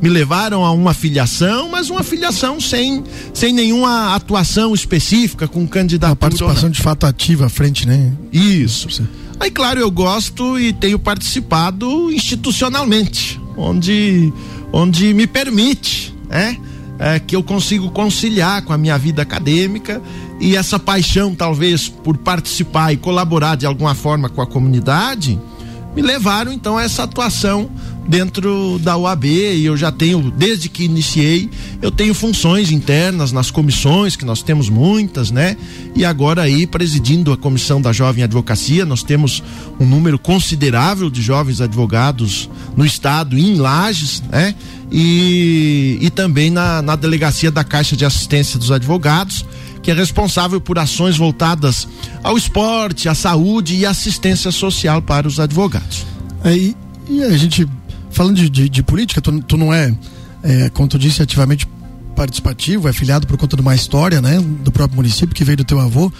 me 0.00 0.08
levaram 0.08 0.64
a 0.64 0.72
uma 0.72 0.94
filiação, 0.94 1.68
mas 1.70 1.90
uma 1.90 2.02
filiação 2.02 2.60
sem, 2.60 3.04
sem 3.34 3.52
nenhuma 3.52 4.14
atuação 4.14 4.74
específica 4.74 5.46
com 5.46 5.66
candidato. 5.66 6.16
Participação 6.16 6.70
de 6.70 6.80
fato 6.80 7.06
ativa 7.06 7.46
à 7.46 7.48
frente, 7.48 7.86
né? 7.86 8.12
Isso. 8.32 8.88
Aí, 9.38 9.50
claro, 9.50 9.80
eu 9.80 9.90
gosto 9.90 10.58
e 10.58 10.72
tenho 10.72 10.98
participado 10.98 12.10
institucionalmente, 12.12 13.40
onde, 13.56 14.32
onde 14.72 15.14
me 15.14 15.26
permite, 15.26 16.14
né? 16.28 16.56
É, 16.98 17.18
que 17.18 17.34
eu 17.34 17.42
consigo 17.42 17.90
conciliar 17.90 18.60
com 18.60 18.74
a 18.74 18.78
minha 18.78 18.98
vida 18.98 19.22
acadêmica 19.22 20.02
e 20.38 20.54
essa 20.54 20.78
paixão, 20.78 21.34
talvez, 21.34 21.88
por 21.88 22.18
participar 22.18 22.92
e 22.92 22.98
colaborar 22.98 23.56
de 23.56 23.64
alguma 23.64 23.94
forma 23.94 24.28
com 24.28 24.42
a 24.42 24.46
comunidade, 24.46 25.40
me 25.96 26.02
levaram 26.02 26.52
então 26.52 26.76
a 26.76 26.82
essa 26.82 27.02
atuação 27.02 27.70
dentro 28.08 28.78
da 28.82 28.96
UAB 28.96 29.26
e 29.26 29.64
eu 29.64 29.76
já 29.76 29.92
tenho, 29.92 30.30
desde 30.30 30.68
que 30.68 30.84
iniciei, 30.84 31.48
eu 31.80 31.90
tenho 31.90 32.14
funções 32.14 32.70
internas 32.70 33.32
nas 33.32 33.50
comissões, 33.50 34.16
que 34.16 34.24
nós 34.24 34.42
temos 34.42 34.68
muitas, 34.68 35.30
né? 35.30 35.56
E 35.94 36.04
agora 36.04 36.42
aí, 36.42 36.66
presidindo 36.66 37.32
a 37.32 37.36
comissão 37.36 37.80
da 37.80 37.92
Jovem 37.92 38.24
Advocacia, 38.24 38.84
nós 38.84 39.02
temos 39.02 39.42
um 39.78 39.86
número 39.86 40.18
considerável 40.18 41.08
de 41.08 41.22
jovens 41.22 41.60
advogados 41.60 42.50
no 42.76 42.84
estado 42.84 43.38
em 43.38 43.56
Lages, 43.56 44.22
né? 44.28 44.54
E, 44.90 45.98
e 46.00 46.10
também 46.10 46.50
na, 46.50 46.82
na 46.82 46.96
delegacia 46.96 47.50
da 47.50 47.62
Caixa 47.62 47.96
de 47.96 48.04
Assistência 48.04 48.58
dos 48.58 48.72
Advogados, 48.72 49.44
que 49.82 49.90
é 49.90 49.94
responsável 49.94 50.60
por 50.60 50.78
ações 50.78 51.16
voltadas 51.16 51.86
ao 52.22 52.36
esporte, 52.36 53.08
à 53.08 53.14
saúde 53.14 53.76
e 53.76 53.86
assistência 53.86 54.50
social 54.50 55.00
para 55.00 55.28
os 55.28 55.38
advogados. 55.38 56.04
Aí, 56.42 56.74
e 57.08 57.22
a 57.22 57.36
gente 57.36 57.66
falando 58.10 58.36
de, 58.36 58.48
de, 58.48 58.68
de 58.68 58.82
política, 58.82 59.20
tu, 59.20 59.40
tu, 59.42 59.56
não 59.56 59.72
é, 59.72 59.94
é, 60.42 60.68
como 60.70 60.88
tu 60.88 60.98
disse, 60.98 61.22
ativamente 61.22 61.68
participativo, 62.14 62.88
é 62.88 62.92
filiado 62.92 63.26
por 63.26 63.36
conta 63.36 63.56
de 63.56 63.62
uma 63.62 63.74
história, 63.74 64.20
né, 64.20 64.40
do 64.62 64.70
próprio 64.70 64.96
município 64.96 65.34
que 65.34 65.44
veio 65.44 65.58
do 65.58 65.64
teu 65.64 65.80
avô, 65.80 66.12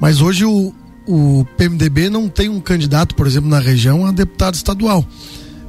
mas 0.00 0.20
hoje 0.20 0.44
o, 0.44 0.74
o 1.06 1.46
PMDB 1.56 2.08
não 2.08 2.28
tem 2.28 2.48
um 2.48 2.60
candidato, 2.60 3.14
por 3.14 3.26
exemplo, 3.26 3.48
na 3.48 3.58
região 3.58 4.06
a 4.06 4.12
deputado 4.12 4.54
estadual. 4.54 5.04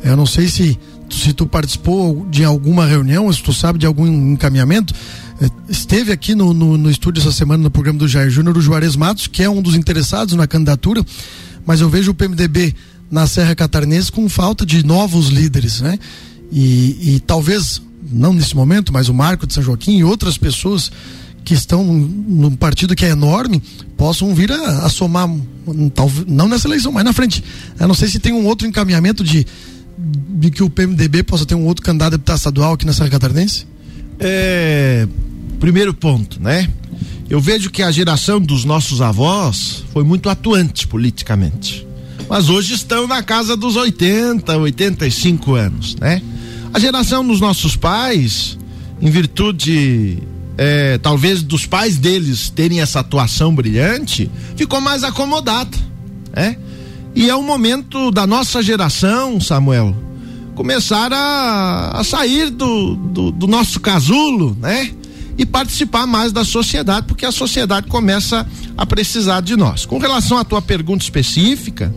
Eu 0.04 0.16
não 0.16 0.26
sei 0.26 0.48
se 0.48 0.80
se 1.10 1.34
tu 1.34 1.46
participou 1.46 2.26
de 2.30 2.44
alguma 2.44 2.86
reunião, 2.86 3.32
se 3.32 3.42
tu 3.42 3.54
sabe 3.54 3.80
de 3.80 3.86
algum 3.86 4.08
encaminhamento, 4.34 4.94
é, 5.42 5.50
esteve 5.70 6.12
aqui 6.12 6.34
no, 6.34 6.54
no, 6.54 6.78
no 6.78 6.90
estúdio 6.90 7.22
essa 7.22 7.32
semana 7.32 7.62
no 7.62 7.72
programa 7.72 8.00
do 8.00 8.08
Jair 8.08 8.30
Júnior 8.30 8.58
o 8.58 8.62
Juarez 8.62 8.96
Matos, 8.96 9.28
que 9.28 9.44
é 9.44 9.50
um 9.50 9.62
dos 9.62 9.76
interessados 9.76 10.34
na 10.34 10.48
candidatura, 10.48 11.06
mas 11.66 11.82
eu 11.82 11.90
vejo 11.90 12.12
o 12.12 12.14
PMDB 12.14 12.76
na 13.16 13.26
Serra 13.28 13.56
Catarinense 13.56 14.12
com 14.12 14.28
falta 14.28 14.66
de 14.66 14.86
novos 14.86 15.30
líderes, 15.30 15.80
né? 15.80 15.98
E, 16.52 17.16
e 17.16 17.20
talvez, 17.22 17.82
não 18.12 18.34
nesse 18.34 18.54
momento, 18.54 18.92
mas 18.92 19.08
o 19.08 19.14
Marco 19.14 19.48
de 19.48 19.54
São 19.54 19.64
Joaquim 19.64 20.00
e 20.00 20.04
outras 20.04 20.38
pessoas 20.38 20.92
que 21.46 21.54
estão 21.54 21.82
num 21.82 22.54
partido 22.58 22.94
que 22.94 23.06
é 23.06 23.10
enorme 23.12 23.64
possam 23.96 24.36
vir 24.36 24.52
a, 24.52 24.80
a 24.86 24.90
somar, 24.90 25.30
talvez, 25.94 26.28
não 26.28 26.50
nessa 26.50 26.68
eleição, 26.68 26.92
mas 26.92 27.06
na 27.06 27.14
frente. 27.14 27.42
Eu 27.80 27.88
não 27.88 27.96
sei 27.96 28.10
se 28.10 28.20
tem 28.20 28.34
um 28.34 28.46
outro 28.46 28.68
encaminhamento 28.68 29.24
de, 29.24 29.48
de 29.98 30.52
que 30.52 30.62
o 30.62 30.70
PMDB 30.70 31.24
possa 31.24 31.46
ter 31.46 31.56
um 31.56 31.66
outro 31.66 31.86
candidato 31.86 32.16
a 32.16 32.18
deputado 32.18 32.38
estadual 32.38 32.74
aqui 32.74 32.86
na 32.86 32.92
Serra 32.92 33.12
Catarinense? 33.12 33.66
É, 34.20 35.08
primeiro 35.58 35.94
ponto, 35.94 36.42
né? 36.42 36.70
Eu 37.30 37.40
vejo 37.40 37.72
que 37.72 37.82
a 37.82 37.90
geração 37.92 38.42
dos 38.42 38.66
nossos 38.66 39.00
avós 39.00 39.86
foi 39.94 40.04
muito 40.04 40.28
atuante 40.28 40.86
politicamente. 40.86 41.85
Mas 42.30 42.50
hoje 42.50 42.74
estão 42.74 43.08
na 43.08 43.22
casa 43.22 43.56
dos 43.56 43.76
80, 43.76 44.58
85 44.58 45.54
anos, 45.54 45.96
né? 45.96 46.22
A 46.74 46.80
geração 46.80 47.26
dos 47.26 47.40
nossos 47.40 47.76
pais, 47.76 48.58
em 49.02 49.10
virtude 49.10 50.22
é, 50.58 50.98
talvez 50.98 51.42
dos 51.42 51.66
pais 51.66 51.98
deles 51.98 52.50
terem 52.50 52.82
essa 52.82 53.00
atuação 53.00 53.54
brilhante, 53.54 54.30
ficou 54.56 54.82
mais 54.82 55.04
acomodada, 55.04 55.78
né? 56.34 56.58
E 57.14 57.30
é 57.30 57.36
o 57.36 57.44
momento 57.44 58.12
da 58.12 58.28
nossa 58.28 58.62
geração, 58.62 59.40
Samuel, 59.40 59.96
começar 60.54 61.14
a, 61.14 62.00
a 62.00 62.04
sair 62.04 62.50
do, 62.50 62.96
do, 62.96 63.32
do 63.32 63.48
nosso 63.48 63.80
casulo, 63.80 64.58
né? 64.60 64.92
E 65.38 65.46
participar 65.46 66.08
mais 66.08 66.32
da 66.32 66.46
sociedade, 66.46 67.08
porque 67.08 67.26
a 67.26 67.32
sociedade 67.32 67.88
começa 67.88 68.48
a 68.78 68.86
precisar 68.86 69.42
de 69.42 69.56
nós. 69.56 69.86
Com 69.86 69.98
relação 69.98 70.38
à 70.38 70.46
tua 70.46 70.62
pergunta 70.62 71.04
específica, 71.04 71.94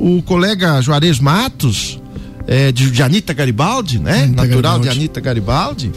o 0.00 0.22
colega 0.22 0.80
Juarez 0.80 1.20
Matos, 1.20 2.00
é, 2.46 2.72
de, 2.72 2.90
de 2.90 3.02
Anitta 3.02 3.34
Garibaldi, 3.34 3.98
né? 3.98 4.26
Natural 4.26 4.48
Garibaldi. 4.48 4.88
de 4.88 4.88
Anitta 4.88 5.20
Garibaldi, 5.20 5.92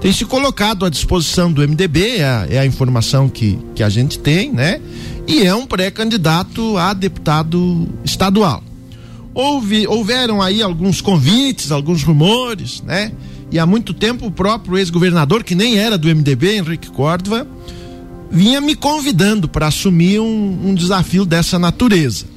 tem 0.00 0.10
se 0.10 0.24
colocado 0.24 0.86
à 0.86 0.90
disposição 0.90 1.52
do 1.52 1.60
MDB, 1.60 2.16
é 2.16 2.24
a, 2.24 2.46
é 2.50 2.58
a 2.58 2.66
informação 2.66 3.28
que, 3.28 3.58
que 3.74 3.82
a 3.82 3.90
gente 3.90 4.18
tem, 4.18 4.50
né? 4.50 4.80
E 5.28 5.42
é 5.42 5.54
um 5.54 5.66
pré-candidato 5.66 6.76
a 6.78 6.94
deputado 6.94 7.88
estadual. 8.02 8.64
Houve, 9.34 9.86
houveram 9.86 10.42
aí 10.42 10.62
alguns 10.62 11.00
convites, 11.00 11.70
alguns 11.70 12.02
rumores, 12.02 12.82
né? 12.82 13.12
E 13.50 13.58
há 13.58 13.66
muito 13.66 13.92
tempo 13.92 14.26
o 14.26 14.30
próprio 14.30 14.78
ex-governador, 14.78 15.44
que 15.44 15.54
nem 15.54 15.76
era 15.76 15.98
do 15.98 16.08
MDB, 16.08 16.56
Henrique 16.56 16.90
Córdova, 16.90 17.46
vinha 18.30 18.62
me 18.62 18.74
convidando 18.74 19.46
para 19.46 19.66
assumir 19.66 20.20
um, 20.20 20.70
um 20.70 20.74
desafio 20.74 21.26
dessa 21.26 21.58
natureza 21.58 22.31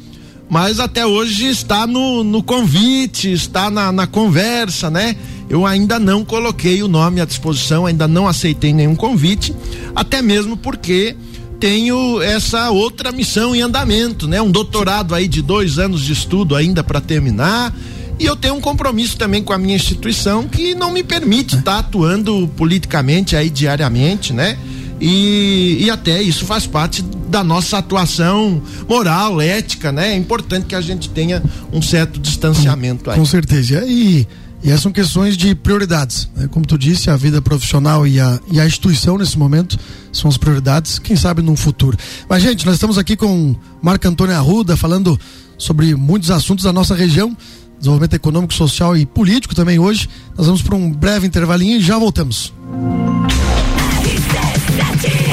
mas 0.50 0.80
até 0.80 1.06
hoje 1.06 1.48
está 1.48 1.88
no, 1.88 2.24
no 2.24 2.44
convite, 2.44 3.32
está 3.32 3.70
na, 3.70 3.92
na 3.92 4.08
conversa, 4.08 4.90
né? 4.90 5.16
Eu 5.50 5.66
ainda 5.66 6.00
não 6.00 6.24
coloquei 6.24 6.82
o 6.82 6.88
nome 6.88 7.22
à 7.22 7.26
disposição, 7.26 7.86
ainda 7.86 8.08
não 8.08 8.28
aceitei 8.28 8.74
nenhum 8.74 8.96
convite, 8.96 9.54
até 9.96 10.22
mesmo 10.22 10.58
porque 10.58 11.16
tenho 11.60 12.22
essa 12.22 12.70
outra 12.70 13.12
missão 13.12 13.56
em 13.56 13.62
andamento, 13.62 14.28
né? 14.28 14.42
Um 14.42 14.52
doutorado 14.52 15.16
aí 15.16 15.28
de 15.28 15.42
dois 15.42 15.80
anos 15.80 16.02
de 16.02 16.14
estudo 16.14 16.56
ainda 16.56 16.84
para 16.84 17.02
terminar. 17.02 17.74
E 18.20 18.26
eu 18.26 18.36
tenho 18.36 18.56
um 18.56 18.62
compromisso 18.62 19.18
também 19.18 19.44
com 19.44 19.52
a 19.52 19.58
minha 19.58 19.76
instituição 19.76 20.48
que 20.48 20.74
não 20.74 20.92
me 20.92 21.04
permite 21.04 21.58
estar 21.58 21.74
tá 21.74 21.80
atuando 21.80 22.50
politicamente 22.56 23.36
aí 23.36 23.50
diariamente, 23.50 24.32
né? 24.32 24.58
E, 25.00 25.78
e 25.82 25.90
até 25.90 26.22
isso 26.22 26.46
faz 26.46 26.66
parte 26.66 27.02
da 27.02 27.44
nossa 27.44 27.78
atuação 27.78 28.62
moral, 28.88 29.42
ética, 29.42 29.92
né? 29.92 30.14
É 30.14 30.16
importante 30.16 30.66
que 30.66 30.76
a 30.76 30.82
gente 30.82 31.10
tenha 31.10 31.44
um 31.72 31.82
certo 31.82 32.20
distanciamento 32.20 33.10
aí. 33.12 33.18
Com 33.18 33.26
certeza. 33.26 33.84
E, 33.86 34.28
e 34.64 34.70
essas 34.70 34.82
são 34.82 34.92
questões 34.92 35.36
de 35.36 35.54
prioridades. 35.54 36.30
Né? 36.36 36.48
Como 36.48 36.66
tu 36.66 36.78
disse, 36.78 37.10
a 37.10 37.16
vida 37.16 37.42
profissional 37.42 38.08
e 38.08 38.20
a, 38.20 38.40
e 38.52 38.60
a 38.60 38.66
instituição 38.66 39.18
nesse 39.18 39.38
momento 39.38 39.78
são 40.12 40.30
as 40.30 40.38
prioridades, 40.38 40.98
quem 40.98 41.16
sabe 41.16 41.42
no 41.42 41.56
futuro. 41.56 41.98
Mas, 42.30 42.42
gente, 42.42 42.66
nós 42.66 42.76
estamos 42.76 42.98
aqui 42.98 43.16
com 43.16 43.56
Marco 43.82 44.08
Antônio 44.08 44.36
Arruda 44.36 44.78
falando 44.78 45.20
sobre 45.58 45.94
muitos 45.94 46.32
assuntos 46.32 46.64
da 46.64 46.74
nossa 46.74 46.96
região 46.96 47.36
desenvolvimento 47.78 48.14
econômico, 48.14 48.54
social 48.54 48.96
e 48.96 49.06
político 49.06 49.54
também 49.54 49.78
hoje. 49.78 50.10
Nós 50.38 50.48
vamos 50.48 50.62
para 50.62 50.76
um 50.76 50.92
breve 50.92 51.28
intervalinho 51.28 51.78
e 51.78 51.82
já 51.82 51.98
voltamos. 51.98 52.54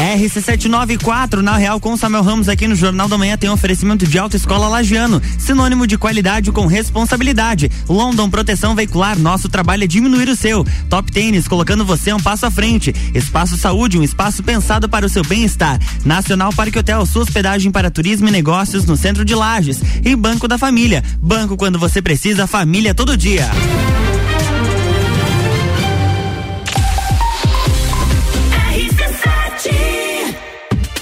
RC794, 0.02 1.42
na 1.42 1.56
Real 1.56 1.78
com 1.78 1.96
Samuel 1.96 2.24
Ramos 2.24 2.48
aqui 2.48 2.66
no 2.66 2.74
Jornal 2.74 3.06
da 3.06 3.16
Manhã 3.16 3.36
tem 3.36 3.48
um 3.48 3.52
oferecimento 3.52 4.04
de 4.04 4.18
Autoescola 4.18 4.66
Lagiano, 4.66 5.22
sinônimo 5.38 5.86
de 5.86 5.96
qualidade 5.96 6.50
com 6.50 6.66
responsabilidade. 6.66 7.70
London 7.88 8.28
Proteção 8.28 8.74
Veicular, 8.74 9.16
nosso 9.16 9.48
trabalho 9.48 9.84
é 9.84 9.86
diminuir 9.86 10.28
o 10.28 10.34
seu. 10.34 10.66
Top 10.90 11.10
Tênis, 11.12 11.46
colocando 11.46 11.84
você 11.84 12.12
um 12.12 12.18
passo 12.18 12.46
à 12.46 12.50
frente. 12.50 12.92
Espaço 13.14 13.56
Saúde, 13.56 13.96
um 13.96 14.02
espaço 14.02 14.42
pensado 14.42 14.88
para 14.88 15.06
o 15.06 15.08
seu 15.08 15.22
bem-estar. 15.22 15.78
Nacional 16.04 16.52
Parque 16.52 16.80
Hotel, 16.80 17.06
sua 17.06 17.22
hospedagem 17.22 17.70
para 17.70 17.88
turismo 17.88 18.26
e 18.26 18.32
negócios 18.32 18.84
no 18.84 18.96
centro 18.96 19.24
de 19.24 19.36
Lages. 19.36 19.80
E 20.04 20.16
Banco 20.16 20.48
da 20.48 20.58
Família, 20.58 21.04
banco 21.20 21.56
quando 21.56 21.78
você 21.78 22.02
precisa, 22.02 22.48
família 22.48 22.92
todo 22.92 23.16
dia. 23.16 23.48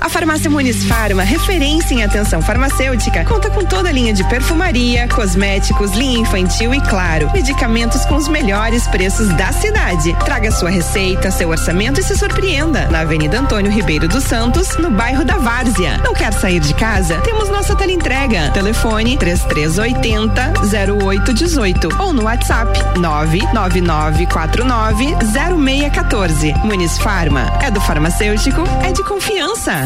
A 0.00 0.08
farmácia 0.08 0.50
Muniz 0.50 0.84
Farma, 0.84 1.22
referência 1.22 1.94
em 1.94 2.04
atenção 2.04 2.42
farmacêutica, 2.42 3.24
conta 3.24 3.48
com 3.50 3.64
toda 3.64 3.88
a 3.88 3.92
linha 3.92 4.12
de 4.12 4.22
perfumaria, 4.24 5.08
cosméticos, 5.08 5.92
linha 5.92 6.18
infantil 6.18 6.74
e, 6.74 6.80
claro, 6.82 7.30
medicamentos 7.32 8.04
com 8.04 8.14
os 8.14 8.28
melhores 8.28 8.86
preços 8.86 9.28
da 9.34 9.50
cidade. 9.52 10.14
Traga 10.24 10.50
sua 10.50 10.70
receita, 10.70 11.30
seu 11.30 11.48
orçamento 11.48 12.00
e 12.00 12.02
se 12.02 12.16
surpreenda. 12.16 12.88
Na 12.88 13.00
Avenida 13.00 13.40
Antônio 13.40 13.72
Ribeiro 13.72 14.06
dos 14.06 14.24
Santos, 14.24 14.76
no 14.76 14.90
bairro 14.90 15.24
da 15.24 15.38
Várzea. 15.38 15.98
Não 16.04 16.12
quer 16.12 16.32
sair 16.32 16.60
de 16.60 16.74
casa? 16.74 17.18
Temos 17.22 17.48
nossa 17.48 17.74
teleentrega. 17.74 18.50
Telefone 18.50 19.16
3380 19.16 20.52
0818 21.02 21.88
ou 21.98 22.12
no 22.12 22.24
WhatsApp 22.24 22.78
99949 22.98 25.16
0614. 25.42 26.52
Muniz 26.64 26.98
Farma. 26.98 27.50
É 27.62 27.70
do 27.70 27.80
farmacêutico, 27.80 28.62
é 28.84 28.92
de 28.92 29.02
confiança. 29.02 29.85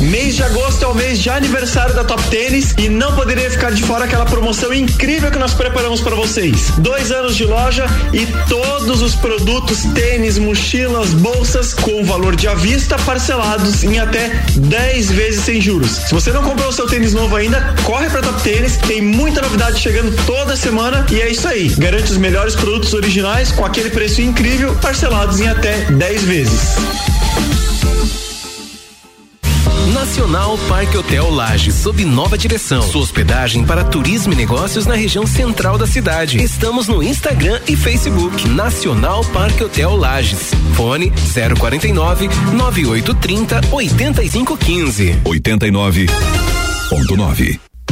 Mês 0.00 0.34
de 0.34 0.42
agosto 0.42 0.82
é 0.82 0.88
o 0.88 0.94
mês 0.94 1.18
de 1.18 1.28
aniversário 1.28 1.94
da 1.94 2.02
Top 2.02 2.22
Tênis 2.30 2.74
e 2.78 2.88
não 2.88 3.14
poderia 3.14 3.50
ficar 3.50 3.70
de 3.70 3.82
fora 3.82 4.06
aquela 4.06 4.24
promoção 4.24 4.72
incrível 4.72 5.30
que 5.30 5.38
nós 5.38 5.52
preparamos 5.52 6.00
para 6.00 6.16
vocês. 6.16 6.70
Dois 6.78 7.10
anos 7.10 7.36
de 7.36 7.44
loja 7.44 7.84
e 8.10 8.26
todos 8.48 9.02
os 9.02 9.14
produtos, 9.14 9.84
tênis, 9.94 10.38
mochilas, 10.38 11.10
bolsas, 11.10 11.74
com 11.74 12.02
valor 12.02 12.34
de 12.34 12.48
avista 12.48 12.98
parcelados 13.00 13.84
em 13.84 13.98
até 13.98 14.42
10 14.56 15.10
vezes 15.10 15.44
sem 15.44 15.60
juros. 15.60 15.90
Se 15.90 16.14
você 16.14 16.32
não 16.32 16.42
comprou 16.42 16.70
o 16.70 16.72
seu 16.72 16.86
tênis 16.86 17.12
novo 17.12 17.36
ainda, 17.36 17.74
corre 17.84 18.08
para 18.08 18.22
Top 18.22 18.40
Tênis, 18.42 18.78
tem 18.78 19.02
muita 19.02 19.42
novidade 19.42 19.78
chegando 19.78 20.16
toda 20.24 20.56
semana 20.56 21.04
e 21.12 21.20
é 21.20 21.30
isso 21.30 21.46
aí. 21.46 21.68
Garante 21.76 22.10
os 22.10 22.16
melhores 22.16 22.54
produtos 22.54 22.94
originais 22.94 23.52
com 23.52 23.66
aquele 23.66 23.90
preço 23.90 24.22
incrível, 24.22 24.74
parcelados 24.76 25.40
em 25.40 25.48
até 25.48 25.84
10 25.90 26.22
vezes. 26.22 27.09
Nacional 30.00 30.56
Parque 30.66 30.96
Hotel 30.96 31.30
Lages, 31.30 31.74
sob 31.74 32.02
nova 32.06 32.38
direção. 32.38 32.80
Sua 32.80 33.02
hospedagem 33.02 33.66
para 33.66 33.84
turismo 33.84 34.32
e 34.32 34.36
negócios 34.36 34.86
na 34.86 34.94
região 34.94 35.26
central 35.26 35.76
da 35.76 35.86
cidade. 35.86 36.42
Estamos 36.42 36.88
no 36.88 37.02
Instagram 37.02 37.60
e 37.68 37.76
Facebook. 37.76 38.48
Nacional 38.48 39.22
Parque 39.26 39.62
Hotel 39.62 39.94
Lages. 39.94 40.52
Fone 40.74 41.12
049 41.54 42.30
9830 42.54 43.60
8515. 43.70 45.20
89.9 45.22 47.69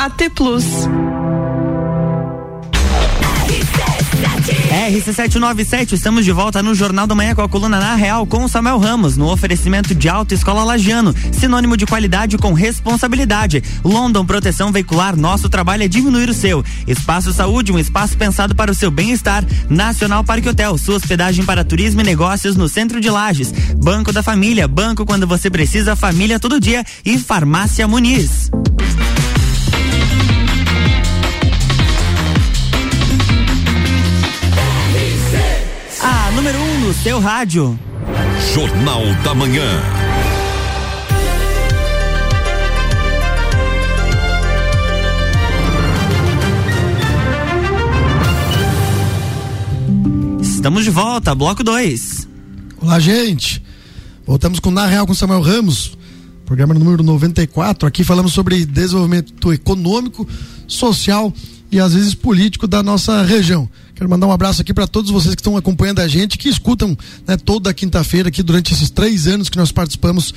AT 0.00 0.30
Plus. 0.34 0.64
RC797, 4.88 5.92
estamos 5.92 6.24
de 6.24 6.32
volta 6.32 6.62
no 6.62 6.74
Jornal 6.74 7.06
da 7.06 7.14
Manhã 7.14 7.34
com 7.34 7.42
a 7.42 7.48
coluna 7.48 7.78
Na 7.78 7.94
Real 7.96 8.26
com 8.26 8.42
o 8.42 8.48
Samuel 8.48 8.78
Ramos, 8.78 9.18
no 9.18 9.30
oferecimento 9.30 9.94
de 9.94 10.08
Alta 10.08 10.32
Escola 10.32 10.64
Lagiano, 10.64 11.14
sinônimo 11.32 11.76
de 11.76 11.84
qualidade 11.84 12.38
com 12.38 12.54
responsabilidade. 12.54 13.62
London 13.84 14.24
Proteção 14.24 14.72
Veicular, 14.72 15.14
nosso 15.16 15.50
trabalho 15.50 15.82
é 15.82 15.88
diminuir 15.88 16.30
o 16.30 16.34
seu. 16.34 16.64
Espaço 16.86 17.30
Saúde, 17.34 17.70
um 17.70 17.78
espaço 17.78 18.16
pensado 18.16 18.54
para 18.54 18.70
o 18.70 18.74
seu 18.74 18.90
bem-estar. 18.90 19.44
Nacional 19.68 20.24
Parque 20.24 20.48
Hotel, 20.48 20.78
sua 20.78 20.96
hospedagem 20.96 21.44
para 21.44 21.62
turismo 21.62 22.00
e 22.00 22.04
negócios 22.04 22.56
no 22.56 22.70
centro 22.70 23.02
de 23.02 23.10
Lages. 23.10 23.52
Banco 23.76 24.14
da 24.14 24.22
Família, 24.22 24.66
banco 24.66 25.04
quando 25.04 25.26
você 25.26 25.50
precisa, 25.50 25.94
família 25.94 26.40
todo 26.40 26.58
dia. 26.58 26.82
E 27.04 27.18
Farmácia 27.18 27.86
Muniz. 27.86 28.50
Número 36.40 36.58
1 36.58 36.62
um 36.62 36.80
no 36.86 36.94
seu 36.94 37.20
rádio. 37.20 37.78
Jornal 38.54 39.02
da 39.22 39.34
Manhã. 39.34 39.82
Estamos 50.40 50.84
de 50.84 50.90
volta, 50.90 51.34
bloco 51.34 51.62
2. 51.62 52.26
Olá, 52.80 52.98
gente. 52.98 53.62
Voltamos 54.26 54.60
com 54.60 54.70
Na 54.70 54.86
Real 54.86 55.06
com 55.06 55.12
Samuel 55.12 55.42
Ramos, 55.42 55.96
programa 56.50 56.74
número 56.74 57.00
94. 57.04 57.86
Aqui 57.86 58.02
falamos 58.02 58.32
sobre 58.32 58.66
desenvolvimento 58.66 59.52
econômico, 59.52 60.26
social 60.66 61.32
e 61.70 61.78
às 61.78 61.94
vezes 61.94 62.12
político 62.12 62.66
da 62.66 62.82
nossa 62.82 63.22
região. 63.22 63.68
Quero 63.94 64.10
mandar 64.10 64.26
um 64.26 64.32
abraço 64.32 64.60
aqui 64.60 64.74
para 64.74 64.88
todos 64.88 65.12
vocês 65.12 65.36
que 65.36 65.40
estão 65.40 65.56
acompanhando 65.56 66.00
a 66.00 66.08
gente, 66.08 66.36
que 66.36 66.48
escutam 66.48 66.98
né, 67.24 67.36
toda 67.36 67.72
quinta-feira 67.72 68.30
aqui 68.30 68.42
durante 68.42 68.74
esses 68.74 68.90
três 68.90 69.28
anos 69.28 69.48
que 69.48 69.56
nós 69.56 69.70
participamos 69.70 70.34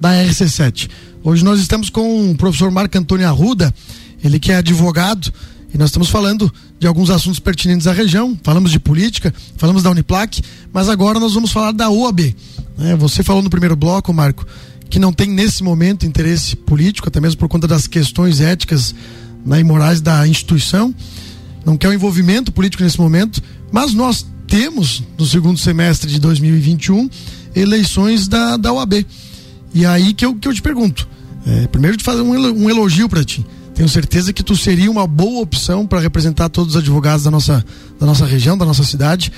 da 0.00 0.10
RC7. 0.10 0.88
Hoje 1.24 1.42
nós 1.44 1.58
estamos 1.58 1.90
com 1.90 2.30
o 2.30 2.36
professor 2.36 2.70
Marco 2.70 2.96
Antônio 2.96 3.26
Arruda, 3.26 3.74
ele 4.22 4.38
que 4.38 4.52
é 4.52 4.58
advogado, 4.58 5.32
e 5.74 5.76
nós 5.76 5.88
estamos 5.88 6.08
falando 6.08 6.48
de 6.78 6.86
alguns 6.86 7.10
assuntos 7.10 7.40
pertinentes 7.40 7.88
à 7.88 7.92
região, 7.92 8.38
falamos 8.44 8.70
de 8.70 8.78
política, 8.78 9.34
falamos 9.56 9.82
da 9.82 9.90
Uniplac, 9.90 10.40
mas 10.72 10.88
agora 10.88 11.18
nós 11.18 11.34
vamos 11.34 11.50
falar 11.50 11.72
da 11.72 11.90
OAB. 11.90 12.36
Né? 12.78 12.94
Você 12.94 13.24
falou 13.24 13.42
no 13.42 13.50
primeiro 13.50 13.74
bloco, 13.74 14.14
Marco, 14.14 14.46
que 14.88 14.98
não 14.98 15.12
tem 15.12 15.28
nesse 15.28 15.62
momento 15.62 16.06
interesse 16.06 16.56
político, 16.56 17.08
até 17.08 17.20
mesmo 17.20 17.38
por 17.38 17.48
conta 17.48 17.66
das 17.66 17.86
questões 17.86 18.40
éticas 18.40 18.94
né, 19.44 19.60
e 19.60 19.64
morais 19.64 20.00
da 20.00 20.26
instituição 20.26 20.94
não 21.66 21.76
quer 21.76 21.88
o 21.88 21.92
envolvimento 21.92 22.52
político 22.52 22.84
nesse 22.84 23.00
momento, 23.00 23.42
mas 23.72 23.92
nós 23.92 24.24
temos 24.46 25.02
no 25.18 25.26
segundo 25.26 25.58
semestre 25.58 26.08
de 26.08 26.20
2021 26.20 27.10
eleições 27.56 28.28
da, 28.28 28.56
da 28.56 28.72
OAB. 28.72 29.04
E 29.74 29.84
aí 29.84 30.14
que 30.14 30.24
eu, 30.24 30.36
que 30.36 30.46
eu 30.46 30.54
te 30.54 30.62
pergunto, 30.62 31.08
é, 31.44 31.66
primeiro 31.66 31.96
de 31.96 32.04
fazer 32.04 32.20
um 32.20 32.70
elogio 32.70 33.08
para 33.08 33.24
ti. 33.24 33.44
Tenho 33.74 33.88
certeza 33.88 34.32
que 34.32 34.44
tu 34.44 34.56
seria 34.56 34.88
uma 34.88 35.08
boa 35.08 35.42
opção 35.42 35.84
para 35.86 35.98
representar 35.98 36.48
todos 36.48 36.76
os 36.76 36.80
advogados 36.80 37.24
da 37.24 37.32
nossa, 37.32 37.66
da 37.98 38.06
nossa 38.06 38.24
região, 38.24 38.56
da 38.56 38.64
nossa 38.64 38.84
cidade. 38.84 39.32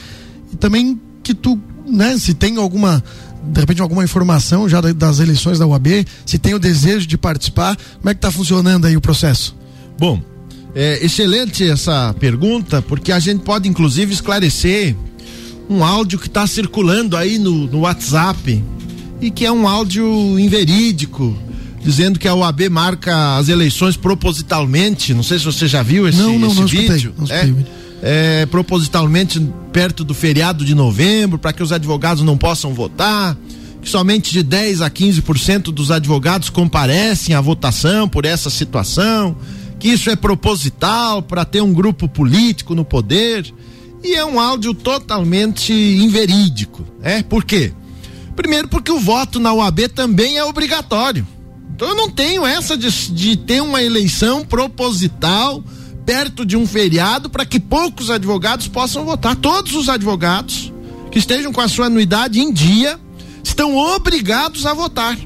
E 0.53 0.57
também 0.57 1.01
que 1.23 1.33
tu, 1.33 1.59
né, 1.87 2.19
se 2.19 2.35
tem 2.35 2.59
alguma, 2.59 3.03
de 3.51 3.61
repente, 3.61 3.81
alguma 3.81 4.05
informação 4.05 4.69
já 4.69 4.81
das 4.81 5.21
eleições 5.21 5.59
da 5.59 5.67
UAB, 5.67 6.07
se 6.25 6.39
tem 6.39 6.55
o 6.55 6.59
desejo 6.59 7.07
de 7.07 7.17
participar, 7.17 7.77
como 7.97 8.11
é 8.11 8.15
que 8.15 8.19
está 8.19 8.31
funcionando 8.31 8.87
aí 8.87 8.97
o 8.97 9.01
processo? 9.01 9.57
Bom, 9.99 10.21
é 10.75 11.05
excelente 11.05 11.69
essa 11.69 12.15
pergunta, 12.21 12.83
porque 12.83 13.11
a 13.11 13.19
gente 13.19 13.43
pode 13.43 13.69
inclusive 13.69 14.13
esclarecer 14.13 14.95
um 15.69 15.85
áudio 15.85 16.19
que 16.19 16.27
está 16.27 16.47
circulando 16.47 17.17
aí 17.17 17.39
no, 17.39 17.67
no 17.67 17.81
WhatsApp 17.81 18.63
e 19.21 19.31
que 19.31 19.45
é 19.45 19.53
um 19.53 19.67
áudio 19.67 20.39
inverídico, 20.39 21.37
dizendo 21.83 22.19
que 22.19 22.29
a 22.29 22.35
OAB 22.35 22.69
marca 22.71 23.37
as 23.37 23.49
eleições 23.49 23.97
propositalmente. 23.97 25.13
Não 25.13 25.23
sei 25.23 25.39
se 25.39 25.45
você 25.45 25.67
já 25.67 25.83
viu 25.83 26.09
esse, 26.09 26.19
não, 26.19 26.39
não, 26.39 26.49
esse 26.49 26.61
não 26.61 26.67
vídeo. 26.67 27.13
Escutei, 27.13 27.13
não 27.17 27.25
escutei. 27.25 27.65
É, 27.75 27.78
é, 28.03 28.47
propositalmente 28.47 29.41
perto 29.73 30.05
do 30.05 30.15
feriado 30.15 30.65
de 30.65 30.75
novembro, 30.75 31.39
para 31.39 31.53
que 31.53 31.63
os 31.63 31.73
advogados 31.73 32.23
não 32.23 32.37
possam 32.37 32.75
votar. 32.75 33.37
Que 33.81 33.89
somente 33.89 34.33
de 34.33 34.43
10 34.43 34.83
a 34.83 34.91
15% 34.91 35.65
dos 35.65 35.91
advogados 35.91 36.51
comparecem 36.51 37.35
à 37.35 37.41
votação 37.41 38.09
por 38.09 38.25
essa 38.25 38.51
situação 38.51 39.37
que 39.79 39.89
isso 39.89 40.11
é 40.11 40.17
proposital 40.17 41.23
para 41.23 41.45
ter 41.45 41.63
um 41.63 41.73
grupo 41.73 42.09
político 42.09 42.75
no 42.75 42.85
poder. 42.85 43.53
E 44.03 44.15
é 44.15 44.25
um 44.25 44.39
áudio 44.39 44.75
totalmente 44.75 45.73
inverídico. 45.73 46.87
É? 47.03 47.23
Por 47.23 47.45
quê? 47.45 47.73
Primeiro, 48.37 48.69
porque 48.69 48.93
o 48.93 49.01
voto 49.01 49.41
na 49.41 49.53
UAB 49.53 49.89
também 49.89 50.37
é 50.37 50.45
obrigatório. 50.45 51.27
Então 51.75 51.89
eu 51.89 51.95
não 51.95 52.11
tenho 52.11 52.45
essa 52.45 52.77
de, 52.77 52.91
de 53.13 53.37
ter 53.37 53.61
uma 53.61 53.83
eleição 53.83 54.45
proposital 54.45 55.63
perto 56.09 56.47
de 56.47 56.57
um 56.57 56.67
feriado 56.67 57.29
para 57.29 57.45
que 57.45 57.61
poucos 57.61 58.09
advogados 58.09 58.67
possam 58.67 59.05
votar. 59.05 59.37
Todos 59.37 59.75
os 59.75 59.91
advogados 59.91 60.73
que 61.11 61.19
estejam 61.19 61.53
com 61.53 61.61
a 61.61 61.69
sua 61.69 61.85
anuidade 61.85 62.41
em 62.41 62.51
dia 62.51 62.99
estão 63.45 63.77
obrigados 63.77 64.65
a 64.65 64.73
votar. 64.73 65.19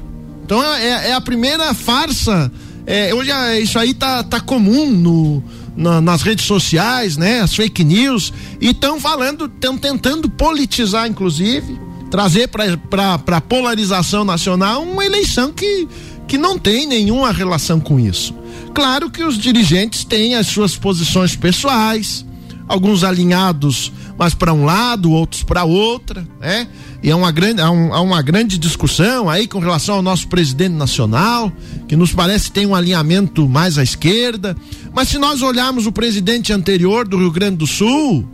Então 0.43 0.61
é, 0.61 1.11
é 1.11 1.13
a 1.13 1.21
primeira 1.21 1.73
farsa 1.73 2.51
é, 2.85 3.15
hoje 3.15 3.31
é, 3.31 3.61
isso 3.61 3.79
aí 3.79 3.93
tá, 3.93 4.23
tá 4.23 4.41
comum 4.41 4.89
no, 4.89 5.41
na, 5.73 6.01
nas 6.01 6.21
redes 6.21 6.45
sociais, 6.45 7.15
né? 7.15 7.39
As 7.39 7.55
fake 7.55 7.81
news. 7.81 8.33
E 8.59 8.71
estão 8.71 8.99
falando, 8.99 9.45
estão 9.45 9.77
tentando 9.77 10.29
politizar, 10.29 11.07
inclusive, 11.07 11.79
trazer 12.11 12.49
para 12.49 13.37
a 13.37 13.41
polarização 13.41 14.25
nacional 14.25 14.83
uma 14.83 15.05
eleição 15.05 15.51
que, 15.53 15.87
que 16.27 16.37
não 16.37 16.57
tem 16.57 16.85
nenhuma 16.87 17.31
relação 17.31 17.79
com 17.79 17.99
isso. 17.99 18.33
Claro 18.73 19.09
que 19.09 19.23
os 19.23 19.37
dirigentes 19.37 20.03
têm 20.03 20.35
as 20.35 20.47
suas 20.47 20.75
posições 20.75 21.35
pessoais, 21.35 22.25
alguns 22.67 23.03
alinhados 23.03 23.91
mas 24.17 24.33
para 24.33 24.53
um 24.53 24.63
lado, 24.63 25.11
outros 25.11 25.43
para 25.43 25.63
outra, 25.63 26.27
né? 26.39 26.67
E 27.01 27.09
é 27.09 27.15
uma 27.15 27.31
grande, 27.31 27.61
há, 27.61 27.69
um, 27.69 27.93
há, 27.93 27.99
uma 27.99 28.21
grande 28.21 28.57
discussão 28.57 29.29
aí 29.29 29.47
com 29.47 29.59
relação 29.59 29.95
ao 29.95 30.01
nosso 30.01 30.27
presidente 30.27 30.73
nacional, 30.73 31.51
que 31.87 31.95
nos 31.95 32.13
parece 32.13 32.51
tem 32.51 32.65
um 32.65 32.75
alinhamento 32.75 33.47
mais 33.49 33.77
à 33.77 33.83
esquerda. 33.83 34.55
Mas 34.93 35.09
se 35.09 35.17
nós 35.17 35.41
olharmos 35.41 35.85
o 35.85 35.91
presidente 35.91 36.53
anterior 36.53 37.07
do 37.07 37.17
Rio 37.17 37.31
Grande 37.31 37.57
do 37.57 37.67
Sul, 37.67 38.25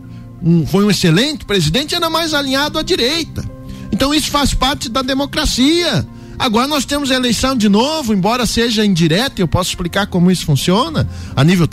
um, 0.42 0.66
foi 0.66 0.84
um 0.84 0.90
excelente 0.90 1.44
presidente, 1.44 1.94
era 1.94 2.08
mais 2.08 2.34
alinhado 2.34 2.78
à 2.78 2.82
direita. 2.82 3.44
Então 3.90 4.14
isso 4.14 4.30
faz 4.30 4.54
parte 4.54 4.88
da 4.88 5.02
democracia. 5.02 6.06
Agora 6.40 6.66
nós 6.66 6.84
temos 6.84 7.10
eleição 7.10 7.54
de 7.54 7.68
novo, 7.68 8.14
embora 8.14 8.46
seja 8.46 8.84
indireta, 8.84 9.40
eu 9.40 9.46
posso 9.46 9.70
explicar 9.70 10.06
como 10.06 10.30
isso 10.30 10.46
funciona 10.46 11.06
a 11.36 11.44
nível 11.44 11.68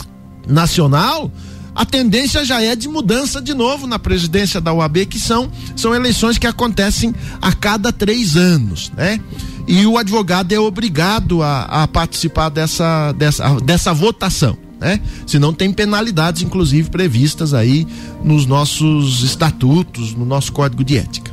nacional 0.46 1.32
a 1.78 1.84
tendência 1.84 2.44
já 2.44 2.60
é 2.60 2.74
de 2.74 2.88
mudança 2.88 3.40
de 3.40 3.54
novo 3.54 3.86
na 3.86 4.00
presidência 4.00 4.60
da 4.60 4.74
UAB, 4.74 5.06
que 5.06 5.20
são, 5.20 5.48
são 5.76 5.94
eleições 5.94 6.36
que 6.36 6.46
acontecem 6.46 7.14
a 7.40 7.52
cada 7.52 7.92
três 7.92 8.36
anos, 8.36 8.90
né? 8.96 9.20
e 9.64 9.86
o 9.86 9.96
advogado 9.96 10.52
é 10.52 10.58
obrigado 10.58 11.40
a, 11.40 11.84
a 11.84 11.86
participar 11.86 12.48
dessa, 12.48 13.12
dessa, 13.12 13.60
dessa 13.60 13.94
votação. 13.94 14.58
Né? 14.80 15.00
Senão 15.24 15.52
tem 15.52 15.72
penalidades, 15.72 16.42
inclusive, 16.42 16.90
previstas 16.90 17.54
aí 17.54 17.86
nos 18.24 18.44
nossos 18.44 19.22
estatutos, 19.22 20.14
no 20.14 20.24
nosso 20.24 20.52
código 20.52 20.82
de 20.82 20.98
ética. 20.98 21.27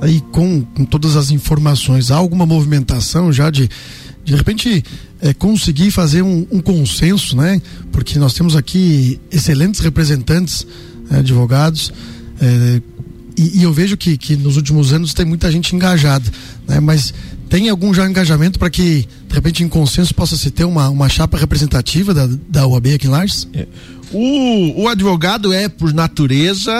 Aí 0.00 0.20
com, 0.32 0.62
com 0.62 0.84
todas 0.84 1.16
as 1.16 1.30
informações, 1.30 2.10
há 2.10 2.16
alguma 2.16 2.46
movimentação 2.46 3.32
já 3.32 3.50
de 3.50 3.68
de 4.24 4.36
repente 4.36 4.84
é, 5.22 5.32
conseguir 5.32 5.90
fazer 5.90 6.20
um, 6.20 6.46
um, 6.50 6.60
consenso, 6.60 7.34
né? 7.34 7.62
Porque 7.90 8.18
nós 8.18 8.34
temos 8.34 8.54
aqui 8.54 9.18
excelentes 9.32 9.80
representantes, 9.80 10.66
né, 11.10 11.20
advogados, 11.20 11.90
é, 12.38 12.82
e, 13.38 13.60
e, 13.60 13.62
eu 13.62 13.72
vejo 13.72 13.96
que, 13.96 14.18
que 14.18 14.36
nos 14.36 14.56
últimos 14.56 14.92
anos 14.92 15.14
tem 15.14 15.24
muita 15.24 15.50
gente 15.50 15.74
engajada, 15.74 16.28
né? 16.66 16.80
Mas 16.80 17.14
tem 17.48 17.68
algum 17.68 17.94
já 17.94 18.06
engajamento 18.06 18.58
para 18.58 18.68
que, 18.68 19.08
de 19.28 19.34
repente, 19.34 19.62
em 19.62 19.68
consenso 19.68 20.14
possa 20.14 20.36
se 20.36 20.50
ter 20.50 20.64
uma, 20.64 20.88
uma 20.90 21.08
chapa 21.08 21.38
representativa 21.38 22.12
da, 22.12 22.28
da 22.48 22.66
UAB 22.66 22.94
aqui 22.94 23.06
em 23.06 23.10
Lages? 23.10 23.48
É. 23.54 23.66
O, 24.12 24.82
o 24.82 24.88
advogado 24.88 25.52
é, 25.52 25.68
por 25.68 25.94
natureza, 25.94 26.72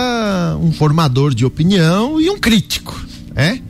um 0.61 0.73
formador 0.73 1.35
de 1.35 1.45
opinião 1.45 2.21
e 2.21 2.29
um 2.29 2.39
crítico, 2.39 2.98
é? 3.39 3.61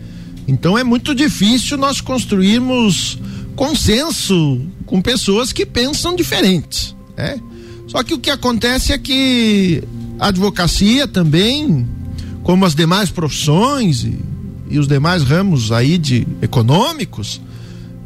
Então 0.48 0.78
é 0.78 0.82
muito 0.82 1.14
difícil 1.14 1.76
nós 1.76 2.00
construirmos 2.00 3.18
consenso 3.54 4.62
com 4.86 5.02
pessoas 5.02 5.52
que 5.52 5.66
pensam 5.66 6.16
diferente, 6.16 6.96
né? 7.14 7.38
Só 7.86 8.02
que 8.02 8.14
o 8.14 8.18
que 8.18 8.30
acontece 8.30 8.92
é 8.92 8.98
que 8.98 9.82
a 10.18 10.28
advocacia 10.28 11.06
também, 11.06 11.86
como 12.42 12.64
as 12.64 12.74
demais 12.74 13.10
profissões 13.10 14.04
e, 14.04 14.18
e 14.70 14.78
os 14.78 14.88
demais 14.88 15.22
ramos 15.22 15.70
aí 15.70 15.98
de 15.98 16.26
econômicos, 16.40 17.40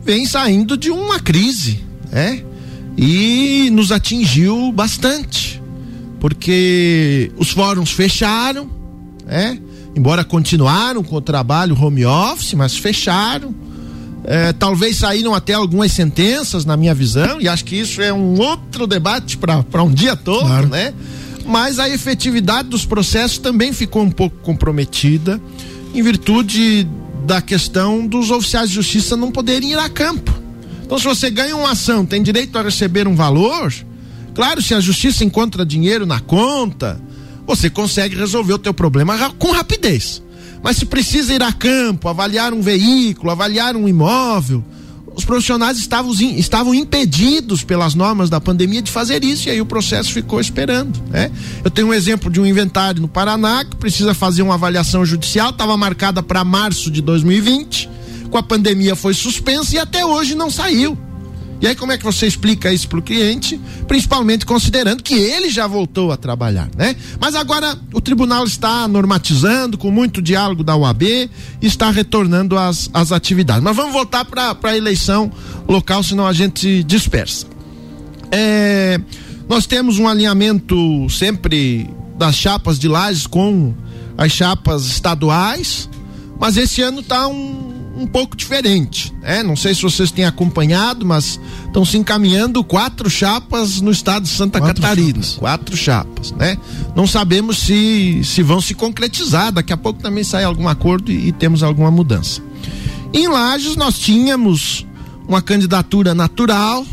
vem 0.04 0.26
saindo 0.26 0.76
de 0.76 0.90
uma 0.90 1.20
crise, 1.20 1.80
né? 2.10 2.42
E 2.96 3.70
nos 3.70 3.92
atingiu 3.92 4.72
bastante, 4.72 5.62
porque 6.18 7.30
os 7.36 7.50
fóruns 7.50 7.92
fecharam, 7.92 8.68
né? 9.24 9.60
Embora 9.94 10.24
continuaram 10.24 11.02
com 11.02 11.16
o 11.16 11.20
trabalho 11.20 11.78
home 11.78 12.04
office, 12.04 12.54
mas 12.54 12.76
fecharam 12.76 13.54
é, 14.24 14.52
talvez 14.52 14.98
saíram 14.98 15.34
até 15.34 15.54
algumas 15.54 15.92
sentenças, 15.92 16.64
na 16.64 16.76
minha 16.76 16.94
visão, 16.94 17.40
e 17.40 17.48
acho 17.48 17.64
que 17.64 17.76
isso 17.76 18.00
é 18.00 18.12
um 18.12 18.38
outro 18.38 18.86
debate 18.86 19.36
para 19.36 19.82
um 19.82 19.90
dia 19.90 20.14
todo, 20.14 20.46
claro. 20.46 20.68
né? 20.68 20.94
Mas 21.44 21.78
a 21.80 21.88
efetividade 21.88 22.68
dos 22.68 22.86
processos 22.86 23.38
também 23.38 23.72
ficou 23.72 24.02
um 24.02 24.10
pouco 24.10 24.36
comprometida 24.42 25.40
em 25.92 26.02
virtude 26.02 26.86
da 27.26 27.42
questão 27.42 28.06
dos 28.06 28.30
oficiais 28.30 28.68
de 28.68 28.76
justiça 28.76 29.16
não 29.16 29.32
poderem 29.32 29.72
ir 29.72 29.78
a 29.78 29.88
campo. 29.88 30.32
Então, 30.84 30.96
se 30.98 31.04
você 31.04 31.28
ganha 31.28 31.56
uma 31.56 31.72
ação, 31.72 32.06
tem 32.06 32.22
direito 32.22 32.56
a 32.56 32.62
receber 32.62 33.08
um 33.08 33.16
valor, 33.16 33.72
claro, 34.34 34.62
se 34.62 34.72
a 34.72 34.80
justiça 34.80 35.24
encontra 35.24 35.66
dinheiro 35.66 36.06
na 36.06 36.20
conta, 36.20 37.00
você 37.46 37.68
consegue 37.68 38.16
resolver 38.16 38.54
o 38.54 38.58
teu 38.58 38.74
problema 38.74 39.30
com 39.38 39.52
rapidez. 39.52 40.22
Mas 40.62 40.76
se 40.76 40.86
precisa 40.86 41.34
ir 41.34 41.42
a 41.42 41.52
campo, 41.52 42.08
avaliar 42.08 42.52
um 42.52 42.62
veículo, 42.62 43.30
avaliar 43.30 43.74
um 43.76 43.88
imóvel, 43.88 44.64
os 45.14 45.24
profissionais 45.24 45.78
estavam, 45.78 46.12
estavam 46.12 46.74
impedidos 46.74 47.62
pelas 47.62 47.94
normas 47.94 48.30
da 48.30 48.40
pandemia 48.40 48.80
de 48.80 48.90
fazer 48.90 49.22
isso 49.24 49.48
e 49.48 49.50
aí 49.50 49.60
o 49.60 49.66
processo 49.66 50.12
ficou 50.12 50.40
esperando. 50.40 51.00
Né? 51.10 51.30
Eu 51.62 51.70
tenho 51.70 51.88
um 51.88 51.94
exemplo 51.94 52.30
de 52.30 52.40
um 52.40 52.46
inventário 52.46 53.02
no 53.02 53.08
Paraná 53.08 53.64
que 53.64 53.76
precisa 53.76 54.14
fazer 54.14 54.42
uma 54.42 54.54
avaliação 54.54 55.04
judicial, 55.04 55.50
estava 55.50 55.76
marcada 55.76 56.22
para 56.22 56.44
março 56.44 56.90
de 56.90 57.02
2020, 57.02 57.90
com 58.30 58.38
a 58.38 58.42
pandemia 58.42 58.96
foi 58.96 59.12
suspensa 59.12 59.74
e 59.74 59.78
até 59.78 60.04
hoje 60.04 60.34
não 60.34 60.50
saiu. 60.50 60.96
E 61.62 61.66
aí 61.68 61.76
como 61.76 61.92
é 61.92 61.96
que 61.96 62.02
você 62.02 62.26
explica 62.26 62.72
isso 62.72 62.88
para 62.88 62.98
o 62.98 63.02
cliente, 63.02 63.58
principalmente 63.86 64.44
considerando 64.44 65.00
que 65.00 65.14
ele 65.14 65.48
já 65.48 65.64
voltou 65.64 66.10
a 66.10 66.16
trabalhar, 66.16 66.68
né? 66.76 66.96
Mas 67.20 67.36
agora 67.36 67.78
o 67.92 68.00
tribunal 68.00 68.44
está 68.44 68.88
normatizando 68.88 69.78
com 69.78 69.88
muito 69.88 70.20
diálogo 70.20 70.64
da 70.64 70.76
UAB, 70.76 71.30
está 71.62 71.88
retornando 71.88 72.58
às, 72.58 72.90
às 72.92 73.12
atividades. 73.12 73.62
Mas 73.62 73.76
vamos 73.76 73.92
voltar 73.92 74.24
para 74.24 74.56
a 74.60 74.76
eleição 74.76 75.30
local, 75.68 76.02
senão 76.02 76.26
a 76.26 76.32
gente 76.32 76.82
dispersa. 76.82 77.46
É, 78.32 79.00
nós 79.48 79.64
temos 79.64 80.00
um 80.00 80.08
alinhamento 80.08 81.08
sempre 81.10 81.88
das 82.18 82.34
chapas 82.34 82.76
de 82.76 82.88
lajes 82.88 83.24
com 83.24 83.72
as 84.18 84.32
chapas 84.32 84.86
estaduais, 84.86 85.88
mas 86.40 86.56
esse 86.56 86.82
ano 86.82 87.00
está 87.00 87.28
um 87.28 87.81
um 88.02 88.06
pouco 88.06 88.36
diferente, 88.36 89.14
né? 89.22 89.42
Não 89.42 89.54
sei 89.54 89.74
se 89.74 89.82
vocês 89.82 90.10
têm 90.10 90.24
acompanhado, 90.24 91.06
mas 91.06 91.38
estão 91.66 91.84
se 91.84 91.96
encaminhando 91.96 92.62
quatro 92.64 93.08
chapas 93.08 93.80
no 93.80 93.90
estado 93.90 94.24
de 94.24 94.28
Santa 94.28 94.58
quatro 94.58 94.82
Catarina, 94.82 95.22
chapas. 95.22 95.36
quatro 95.36 95.76
chapas, 95.76 96.32
né? 96.32 96.56
Não 96.96 97.06
sabemos 97.06 97.58
se 97.58 98.22
se 98.24 98.42
vão 98.42 98.60
se 98.60 98.74
concretizar, 98.74 99.52
daqui 99.52 99.72
a 99.72 99.76
pouco 99.76 100.02
também 100.02 100.24
sai 100.24 100.44
algum 100.44 100.68
acordo 100.68 101.10
e, 101.12 101.28
e 101.28 101.32
temos 101.32 101.62
alguma 101.62 101.90
mudança. 101.90 102.42
Em 103.12 103.28
Lages 103.28 103.76
nós 103.76 103.98
tínhamos 103.98 104.86
uma 105.28 105.40
candidatura 105.40 106.14
natural 106.14 106.84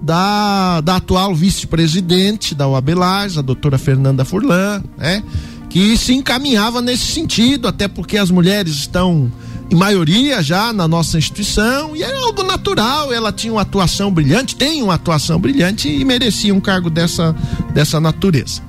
da, 0.00 0.80
da 0.80 0.96
atual 0.96 1.34
vice-presidente 1.34 2.54
da 2.54 2.66
UAB 2.66 2.94
Lages, 2.94 3.36
a 3.36 3.42
doutora 3.42 3.76
Fernanda 3.76 4.24
Furlan, 4.24 4.82
né? 4.96 5.22
Que 5.68 5.96
se 5.96 6.14
encaminhava 6.14 6.80
nesse 6.80 7.06
sentido, 7.06 7.68
até 7.68 7.86
porque 7.86 8.16
as 8.16 8.30
mulheres 8.30 8.72
estão 8.74 9.30
em 9.70 9.74
maioria 9.76 10.42
já 10.42 10.72
na 10.72 10.88
nossa 10.88 11.16
instituição, 11.16 11.94
e 11.94 12.02
era 12.02 12.18
algo 12.18 12.42
natural. 12.42 13.12
Ela 13.12 13.32
tinha 13.32 13.52
uma 13.52 13.62
atuação 13.62 14.10
brilhante, 14.10 14.56
tem 14.56 14.82
uma 14.82 14.94
atuação 14.94 15.38
brilhante 15.38 15.88
e 15.88 16.04
merecia 16.04 16.54
um 16.54 16.60
cargo 16.60 16.90
dessa, 16.90 17.34
dessa 17.72 18.00
natureza. 18.00 18.62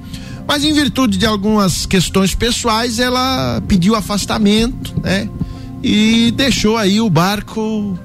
Mas 0.47 0.63
em 0.63 0.73
virtude 0.73 1.17
de 1.17 1.25
algumas 1.25 1.85
questões 1.85 2.35
pessoais, 2.35 2.99
ela 2.99 3.61
pediu 3.67 3.95
afastamento, 3.95 4.93
né? 5.01 5.27
E 5.83 6.31
deixou 6.35 6.77
aí 6.77 7.01
o 7.01 7.09
barco 7.09 7.97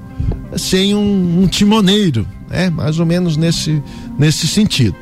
sem 0.56 0.94
um, 0.94 1.42
um 1.42 1.46
timoneiro, 1.46 2.26
né? 2.48 2.70
Mais 2.70 2.98
ou 2.98 3.04
menos 3.04 3.36
nesse, 3.36 3.82
nesse 4.18 4.46
sentido. 4.46 4.96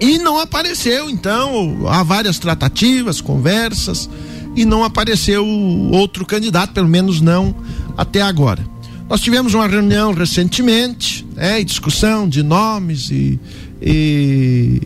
E 0.00 0.18
não 0.18 0.38
apareceu, 0.38 1.08
então, 1.08 1.86
há 1.88 2.02
várias 2.02 2.38
tratativas, 2.38 3.20
conversas, 3.20 4.10
e 4.56 4.64
não 4.64 4.82
apareceu 4.82 5.46
outro 5.46 6.24
candidato, 6.24 6.72
pelo 6.72 6.88
menos 6.88 7.20
não 7.20 7.54
até 7.96 8.22
agora. 8.22 8.66
Nós 9.08 9.20
tivemos 9.20 9.54
uma 9.54 9.68
reunião 9.68 10.12
recentemente, 10.12 11.24
né, 11.36 11.62
discussão 11.62 12.28
de 12.28 12.42
nomes 12.42 13.10
e, 13.10 13.38
e, 13.80 14.80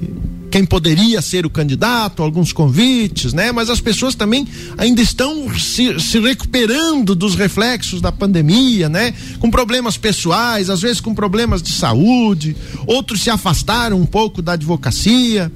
quem 0.51 0.65
poderia 0.65 1.23
ser 1.23 1.47
o 1.47 1.51
candidato, 1.51 2.23
alguns 2.23 2.53
convites, 2.53 3.33
né? 3.33 3.53
Mas 3.53 3.71
as 3.71 3.81
pessoas 3.81 4.17
também 4.17 4.47
ainda 4.77 5.01
estão 5.01 5.49
se, 5.57 5.99
se 6.01 6.19
recuperando 6.19 7.15
dos 7.15 7.37
reflexos 7.37 8.01
da 8.01 8.11
pandemia, 8.11 8.89
né? 8.89 9.15
Com 9.39 9.49
problemas 9.49 9.97
pessoais, 9.97 10.69
às 10.69 10.83
vezes 10.83 11.01
com 11.01 11.15
problemas 11.15 11.63
de 11.63 11.71
saúde, 11.71 12.57
outros 12.87 13.21
se 13.21 13.31
afastaram 13.31 14.01
um 14.01 14.07
pouco 14.07 14.43
da 14.43 14.53
advocacia. 14.55 15.53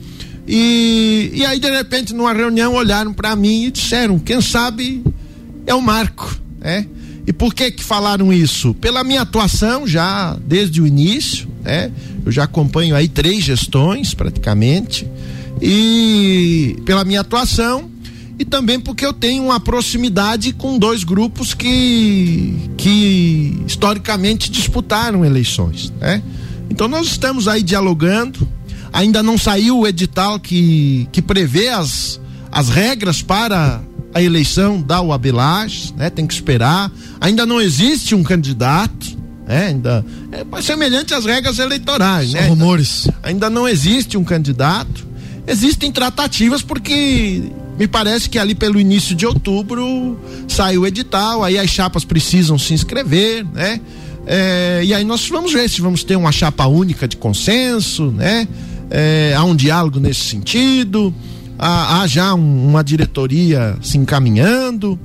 E, 0.47 1.31
e 1.35 1.47
aí, 1.47 1.59
de 1.59 1.71
repente, 1.71 2.13
numa 2.13 2.33
reunião, 2.33 2.75
olharam 2.75 3.13
para 3.13 3.35
mim 3.35 3.65
e 3.65 3.71
disseram: 3.71 4.19
quem 4.19 4.41
sabe 4.41 5.03
é 5.67 5.75
o 5.75 5.81
Marco, 5.81 6.39
né? 6.61 6.87
E 7.27 7.33
por 7.33 7.55
que 7.55 7.71
que 7.71 7.83
falaram 7.83 8.33
isso? 8.33 8.75
Pela 8.75 9.03
minha 9.03 9.23
atuação 9.23 9.87
já 9.87 10.37
desde 10.47 10.83
o 10.83 10.87
início, 10.87 11.49
né? 11.63 11.91
Eu 12.25 12.31
já 12.31 12.45
acompanho 12.45 12.95
aí 12.95 13.09
três 13.09 13.43
gestões 13.43 14.13
praticamente 14.13 15.09
e 15.61 16.77
pela 16.85 17.05
minha 17.05 17.21
atuação 17.21 17.91
e 18.39 18.45
também 18.45 18.79
porque 18.81 19.07
eu 19.07 19.13
tenho 19.13 19.45
uma 19.45 19.61
proximidade 19.61 20.53
com 20.53 20.79
dois 20.79 21.05
grupos 21.05 21.55
que 21.55 22.55
que 22.77 23.63
historicamente 23.67 24.51
disputaram 24.51 25.25
eleições, 25.25 25.93
né? 26.01 26.23
Então 26.69 26.89
nós 26.89 27.07
estamos 27.07 27.47
aí 27.49 27.63
dialogando, 27.63 28.47
ainda 28.95 29.23
não 29.23 29.37
saiu 29.37 29.81
o 29.81 29.87
edital 29.87 30.39
que, 30.39 31.09
que 31.11 31.21
prevê 31.21 31.69
as, 31.69 32.21
as 32.51 32.69
regras 32.69 33.21
para 33.21 33.83
a 34.15 34.23
eleição 34.23 34.81
da 34.81 35.03
UAB 35.03 35.27
né? 35.97 36.09
Tem 36.09 36.25
que 36.25 36.33
esperar. 36.33 36.91
Ainda 37.21 37.45
não 37.45 37.61
existe 37.61 38.15
um 38.15 38.23
candidato, 38.23 39.19
né? 39.45 39.67
Ainda 39.67 40.07
é 40.31 40.63
semelhante 40.63 41.13
às 41.13 41.25
regras 41.25 41.59
eleitorais, 41.59 42.31
São 42.31 42.41
né? 42.41 42.47
rumores. 42.47 43.09
Ainda, 43.09 43.19
ainda 43.25 43.51
não 43.51 43.69
existe 43.69 44.17
um 44.17 44.23
candidato. 44.23 45.05
Existem 45.45 45.91
tratativas 45.91 46.63
porque 46.63 47.43
me 47.77 47.89
parece 47.89 48.31
que 48.31 48.39
ali 48.39 48.55
pelo 48.55 48.79
início 48.79 49.17
de 49.17 49.27
outubro 49.27 50.17
sai 50.47 50.79
o 50.79 50.87
edital, 50.87 51.43
aí 51.43 51.59
as 51.59 51.69
chapas 51.69 52.05
precisam 52.05 52.57
se 52.57 52.73
inscrever, 52.73 53.45
né? 53.53 53.81
É, 54.27 54.81
e 54.85 54.95
aí 54.95 55.05
nós 55.05 55.29
vamos 55.29 55.53
ver 55.53 55.69
se 55.69 55.81
vamos 55.83 56.05
ter 56.05 56.17
uma 56.17 56.33
chapa 56.33 56.67
única 56.67 57.07
de 57.09 57.17
consenso, 57.17 58.13
né? 58.13 58.47
É, 58.97 59.35
há 59.37 59.43
um 59.43 59.57
diálogo 59.57 59.99
nesse 59.99 60.21
sentido, 60.21 61.13
há, 61.59 62.01
há 62.01 62.07
já 62.07 62.33
um, 62.33 62.69
uma 62.69 62.85
diretoria 62.85 63.77
se 63.83 63.99
encaminhando. 63.99 64.97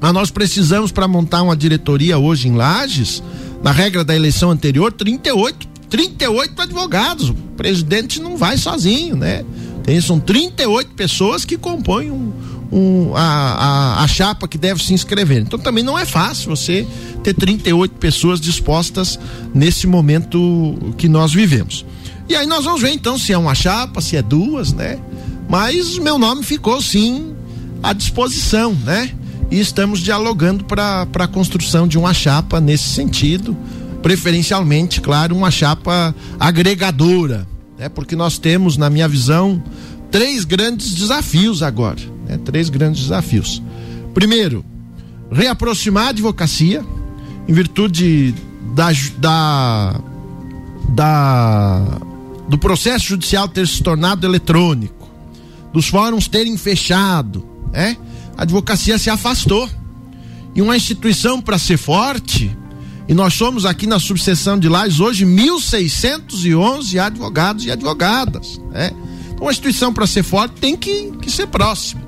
Mas 0.00 0.12
nós 0.12 0.30
precisamos, 0.32 0.90
para 0.90 1.06
montar 1.06 1.40
uma 1.42 1.56
diretoria 1.56 2.18
hoje 2.18 2.48
em 2.48 2.56
Lages, 2.56 3.22
na 3.62 3.70
regra 3.70 4.02
da 4.02 4.16
eleição 4.16 4.50
anterior, 4.50 4.92
38, 4.92 5.68
38 5.88 6.60
advogados. 6.60 7.28
O 7.28 7.34
presidente 7.56 8.20
não 8.20 8.36
vai 8.36 8.56
sozinho, 8.56 9.14
né? 9.14 9.44
Tem, 9.84 10.00
são 10.00 10.18
38 10.18 10.90
pessoas 10.94 11.44
que 11.44 11.56
compõem 11.56 12.10
um, 12.10 12.32
um, 12.72 13.14
a, 13.14 13.20
a, 13.20 14.02
a, 14.02 14.08
chapa 14.08 14.48
que 14.48 14.58
deve 14.58 14.82
se 14.82 14.92
inscrever. 14.92 15.42
Então 15.42 15.58
também 15.58 15.84
não 15.84 15.96
é 15.96 16.04
fácil 16.04 16.50
você 16.50 16.84
ter 17.22 17.34
38 17.34 17.94
pessoas 17.94 18.40
dispostas 18.40 19.20
nesse 19.54 19.86
momento 19.86 20.76
que 20.98 21.08
nós 21.08 21.32
vivemos. 21.32 21.84
E 22.30 22.36
aí 22.36 22.46
nós 22.46 22.64
vamos 22.64 22.80
ver 22.80 22.92
então 22.92 23.18
se 23.18 23.32
é 23.32 23.36
uma 23.36 23.56
chapa, 23.56 24.00
se 24.00 24.16
é 24.16 24.22
duas, 24.22 24.72
né? 24.72 25.00
Mas 25.48 25.98
meu 25.98 26.16
nome 26.16 26.44
ficou 26.44 26.80
sim 26.80 27.34
à 27.82 27.92
disposição, 27.92 28.72
né? 28.72 29.10
E 29.50 29.58
estamos 29.58 29.98
dialogando 29.98 30.64
para 30.64 31.08
a 31.12 31.26
construção 31.26 31.88
de 31.88 31.98
uma 31.98 32.14
chapa 32.14 32.60
nesse 32.60 32.84
sentido, 32.84 33.56
preferencialmente, 34.00 35.00
claro, 35.00 35.34
uma 35.34 35.50
chapa 35.50 36.14
agregadora, 36.38 37.48
né? 37.76 37.88
Porque 37.88 38.14
nós 38.14 38.38
temos, 38.38 38.76
na 38.76 38.88
minha 38.88 39.08
visão, 39.08 39.60
três 40.08 40.44
grandes 40.44 40.94
desafios 40.94 41.64
agora, 41.64 41.98
né? 42.28 42.38
Três 42.44 42.70
grandes 42.70 43.02
desafios. 43.02 43.60
Primeiro, 44.14 44.64
reaproximar 45.32 46.06
a 46.06 46.10
advocacia, 46.10 46.84
em 47.48 47.52
virtude 47.52 48.32
da, 48.72 48.92
da, 49.18 50.00
da 50.90 52.09
do 52.50 52.58
processo 52.58 53.06
judicial 53.06 53.46
ter 53.46 53.66
se 53.68 53.80
tornado 53.80 54.26
eletrônico, 54.26 55.08
dos 55.72 55.86
fóruns 55.86 56.26
terem 56.26 56.56
fechado, 56.56 57.48
né? 57.72 57.96
A 58.36 58.42
advocacia 58.42 58.98
se 58.98 59.08
afastou. 59.08 59.70
E 60.52 60.60
uma 60.60 60.76
instituição 60.76 61.40
para 61.40 61.56
ser 61.58 61.76
forte, 61.76 62.50
e 63.08 63.14
nós 63.14 63.34
somos 63.34 63.64
aqui 63.64 63.86
na 63.86 64.00
subseção 64.00 64.58
de 64.58 64.68
Lages 64.68 64.98
hoje 64.98 65.24
1.611 65.24 66.98
advogados 66.98 67.64
e 67.66 67.70
advogadas, 67.70 68.60
né? 68.72 68.90
Então, 69.30 69.44
uma 69.44 69.52
instituição 69.52 69.94
para 69.94 70.08
ser 70.08 70.24
forte 70.24 70.60
tem 70.60 70.76
que, 70.76 71.12
que 71.22 71.30
ser 71.30 71.46
próxima. 71.46 72.02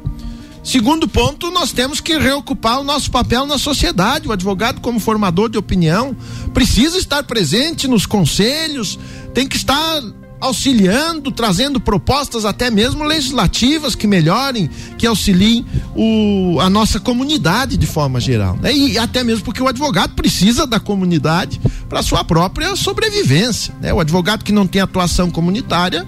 Segundo 0.64 1.06
ponto, 1.06 1.52
nós 1.52 1.70
temos 1.70 2.00
que 2.00 2.18
reocupar 2.18 2.80
o 2.80 2.84
nosso 2.84 3.12
papel 3.12 3.46
na 3.46 3.58
sociedade. 3.58 4.26
O 4.26 4.32
advogado, 4.32 4.80
como 4.80 4.98
formador 4.98 5.48
de 5.48 5.58
opinião, 5.58 6.16
precisa 6.52 6.98
estar 6.98 7.22
presente 7.22 7.86
nos 7.86 8.06
conselhos, 8.06 8.98
tem 9.34 9.46
que 9.46 9.56
estar 9.56 10.02
auxiliando, 10.42 11.30
trazendo 11.30 11.78
propostas 11.78 12.44
até 12.44 12.68
mesmo 12.68 13.04
legislativas 13.04 13.94
que 13.94 14.08
melhorem, 14.08 14.68
que 14.98 15.06
auxiliem 15.06 15.64
o, 15.94 16.58
a 16.60 16.68
nossa 16.68 16.98
comunidade 16.98 17.76
de 17.76 17.86
forma 17.86 18.18
geral. 18.18 18.58
Né? 18.60 18.74
E 18.74 18.98
até 18.98 19.22
mesmo 19.22 19.44
porque 19.44 19.62
o 19.62 19.68
advogado 19.68 20.14
precisa 20.14 20.66
da 20.66 20.80
comunidade 20.80 21.60
para 21.88 22.02
sua 22.02 22.24
própria 22.24 22.74
sobrevivência. 22.74 23.72
Né? 23.80 23.94
O 23.94 24.00
advogado 24.00 24.44
que 24.44 24.50
não 24.50 24.66
tem 24.66 24.82
atuação 24.82 25.30
comunitária 25.30 26.04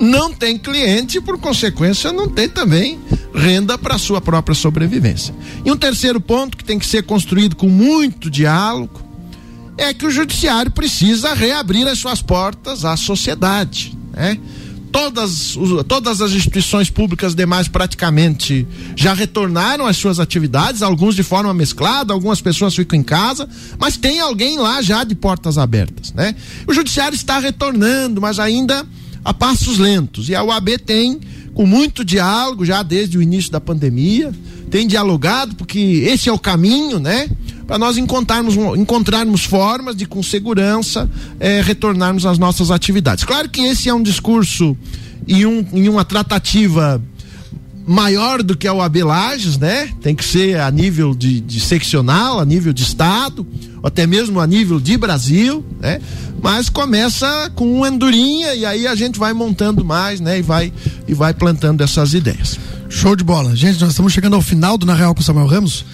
não 0.00 0.32
tem 0.32 0.58
cliente, 0.58 1.20
por 1.20 1.38
consequência, 1.38 2.10
não 2.10 2.28
tem 2.28 2.48
também 2.48 2.98
renda 3.34 3.76
para 3.76 3.98
sua 3.98 4.20
própria 4.20 4.54
sobrevivência. 4.54 5.34
E 5.62 5.70
um 5.70 5.76
terceiro 5.76 6.20
ponto 6.22 6.56
que 6.56 6.64
tem 6.64 6.78
que 6.78 6.86
ser 6.86 7.02
construído 7.02 7.54
com 7.54 7.68
muito 7.68 8.30
diálogo 8.30 9.03
é 9.76 9.92
que 9.92 10.06
o 10.06 10.10
judiciário 10.10 10.70
precisa 10.70 11.34
reabrir 11.34 11.86
as 11.88 11.98
suas 11.98 12.22
portas 12.22 12.84
à 12.84 12.96
sociedade, 12.96 13.96
né? 14.12 14.38
Todas, 14.92 15.58
todas 15.88 16.20
as 16.20 16.30
instituições 16.30 16.88
públicas 16.88 17.34
demais 17.34 17.66
praticamente 17.66 18.64
já 18.94 19.12
retornaram 19.12 19.86
às 19.86 19.96
suas 19.96 20.20
atividades, 20.20 20.82
alguns 20.82 21.16
de 21.16 21.24
forma 21.24 21.52
mesclada, 21.52 22.12
algumas 22.12 22.40
pessoas 22.40 22.76
ficam 22.76 22.96
em 22.96 23.02
casa, 23.02 23.48
mas 23.76 23.96
tem 23.96 24.20
alguém 24.20 24.56
lá 24.56 24.80
já 24.82 25.02
de 25.02 25.16
portas 25.16 25.58
abertas, 25.58 26.12
né? 26.12 26.36
O 26.64 26.72
judiciário 26.72 27.16
está 27.16 27.40
retornando, 27.40 28.20
mas 28.20 28.38
ainda 28.38 28.86
a 29.24 29.34
passos 29.34 29.78
lentos. 29.78 30.28
E 30.28 30.34
a 30.36 30.44
UAB 30.44 30.78
tem, 30.78 31.18
com 31.54 31.66
muito 31.66 32.04
diálogo, 32.04 32.64
já 32.64 32.80
desde 32.84 33.18
o 33.18 33.22
início 33.22 33.50
da 33.50 33.60
pandemia, 33.60 34.32
tem 34.70 34.86
dialogado, 34.86 35.56
porque 35.56 36.04
esse 36.06 36.28
é 36.28 36.32
o 36.32 36.38
caminho, 36.38 37.00
né? 37.00 37.28
Para 37.66 37.78
nós 37.78 37.96
encontrarmos, 37.96 38.56
encontrarmos 38.76 39.44
formas 39.44 39.96
de, 39.96 40.06
com 40.06 40.22
segurança, 40.22 41.08
é, 41.40 41.60
retornarmos 41.60 42.26
às 42.26 42.38
nossas 42.38 42.70
atividades. 42.70 43.24
Claro 43.24 43.48
que 43.48 43.62
esse 43.62 43.88
é 43.88 43.94
um 43.94 44.02
discurso 44.02 44.76
e, 45.26 45.46
um, 45.46 45.66
em 45.72 45.88
uma 45.88 46.04
tratativa 46.04 47.00
maior 47.86 48.42
do 48.42 48.56
que 48.56 48.66
a 48.66 48.72
OAB 48.72 48.96
Lages, 49.04 49.58
né? 49.58 49.88
Tem 50.00 50.14
que 50.14 50.24
ser 50.24 50.58
a 50.60 50.70
nível 50.70 51.14
de, 51.14 51.40
de, 51.40 51.60
seccional, 51.60 52.40
a 52.40 52.44
nível 52.44 52.72
de 52.72 52.82
estado, 52.82 53.46
até 53.82 54.06
mesmo 54.06 54.40
a 54.40 54.46
nível 54.46 54.80
de 54.80 54.96
Brasil, 54.96 55.64
né? 55.80 56.00
Mas 56.42 56.68
começa 56.68 57.50
com 57.54 57.78
uma 57.78 57.88
andorinha 57.88 58.54
e 58.54 58.64
aí 58.64 58.86
a 58.86 58.94
gente 58.94 59.18
vai 59.18 59.32
montando 59.32 59.84
mais, 59.84 60.20
né? 60.20 60.38
E 60.38 60.42
vai, 60.42 60.72
e 61.06 61.14
vai 61.14 61.34
plantando 61.34 61.82
essas 61.82 62.14
ideias. 62.14 62.58
Show 62.88 63.16
de 63.16 63.24
bola. 63.24 63.54
Gente, 63.56 63.80
nós 63.80 63.90
estamos 63.90 64.12
chegando 64.12 64.36
ao 64.36 64.42
final 64.42 64.78
do 64.78 64.86
Na 64.86 64.94
Real 64.94 65.14
com 65.14 65.22
Samuel 65.22 65.46
Ramos. 65.46 65.84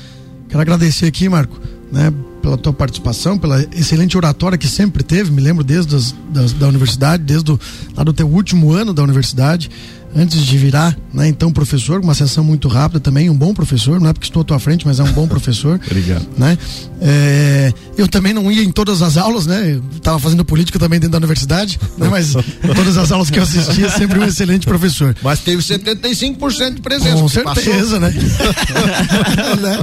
Quero 0.51 0.61
agradecer 0.61 1.07
aqui, 1.07 1.29
Marco, 1.29 1.61
né, 1.93 2.13
pela 2.43 2.59
tua 2.59 2.73
participação, 2.73 3.39
pela 3.39 3.63
excelente 3.73 4.17
oratória 4.17 4.59
que 4.59 4.67
sempre 4.67 5.05
teve, 5.05 5.31
me 5.31 5.41
lembro 5.41 5.63
desde 5.63 5.95
as, 5.95 6.13
das, 6.29 6.53
da 6.53 6.67
universidade, 6.67 7.23
desde 7.23 7.53
o, 7.53 7.61
lá 7.97 8.03
do 8.03 8.13
teu 8.13 8.29
último 8.29 8.73
ano 8.73 8.93
da 8.93 9.03
universidade 9.03 9.71
antes 10.15 10.45
de 10.45 10.59
virar, 10.59 10.97
né, 11.13 11.29
então 11.29 11.53
professor, 11.53 12.01
uma 12.01 12.15
sessão 12.15 12.43
muito 12.45 12.69
rápida 12.69 13.01
também, 13.01 13.31
um 13.31 13.35
bom 13.35 13.55
professor, 13.55 14.01
não 14.01 14.09
é 14.09 14.13
porque 14.13 14.27
estou 14.27 14.43
à 14.43 14.45
tua 14.45 14.59
frente, 14.59 14.87
mas 14.87 14.99
é 14.99 15.03
um 15.03 15.13
bom 15.13 15.27
professor. 15.27 15.81
Obrigado. 15.87 16.27
Né? 16.37 16.59
É, 17.01 17.73
eu 17.97 18.07
também 18.07 18.33
não 18.33 18.51
ia 18.51 18.63
em 18.63 18.71
todas 18.71 19.03
as 19.03 19.17
aulas, 19.17 19.47
né? 19.47 19.81
Estava 19.95 20.19
fazendo 20.19 20.45
política 20.45 20.79
também 20.79 20.99
dentro 20.99 21.13
da 21.13 21.19
universidade, 21.19 21.79
né? 21.97 22.09
mas 22.11 22.35
todas 22.75 22.97
as 22.99 23.11
aulas 23.11 23.31
que 23.31 23.39
eu 23.39 23.43
assistia, 23.43 23.89
sempre 23.89 24.19
um 24.19 24.25
excelente 24.25 24.67
professor. 24.67 25.17
Mas 25.23 25.41
teve 25.41 25.63
75% 25.63 26.75
de 26.75 26.81
presença. 26.81 27.17
Com 27.17 27.29
certeza, 27.29 27.99
né? 27.99 28.11
né? 29.61 29.79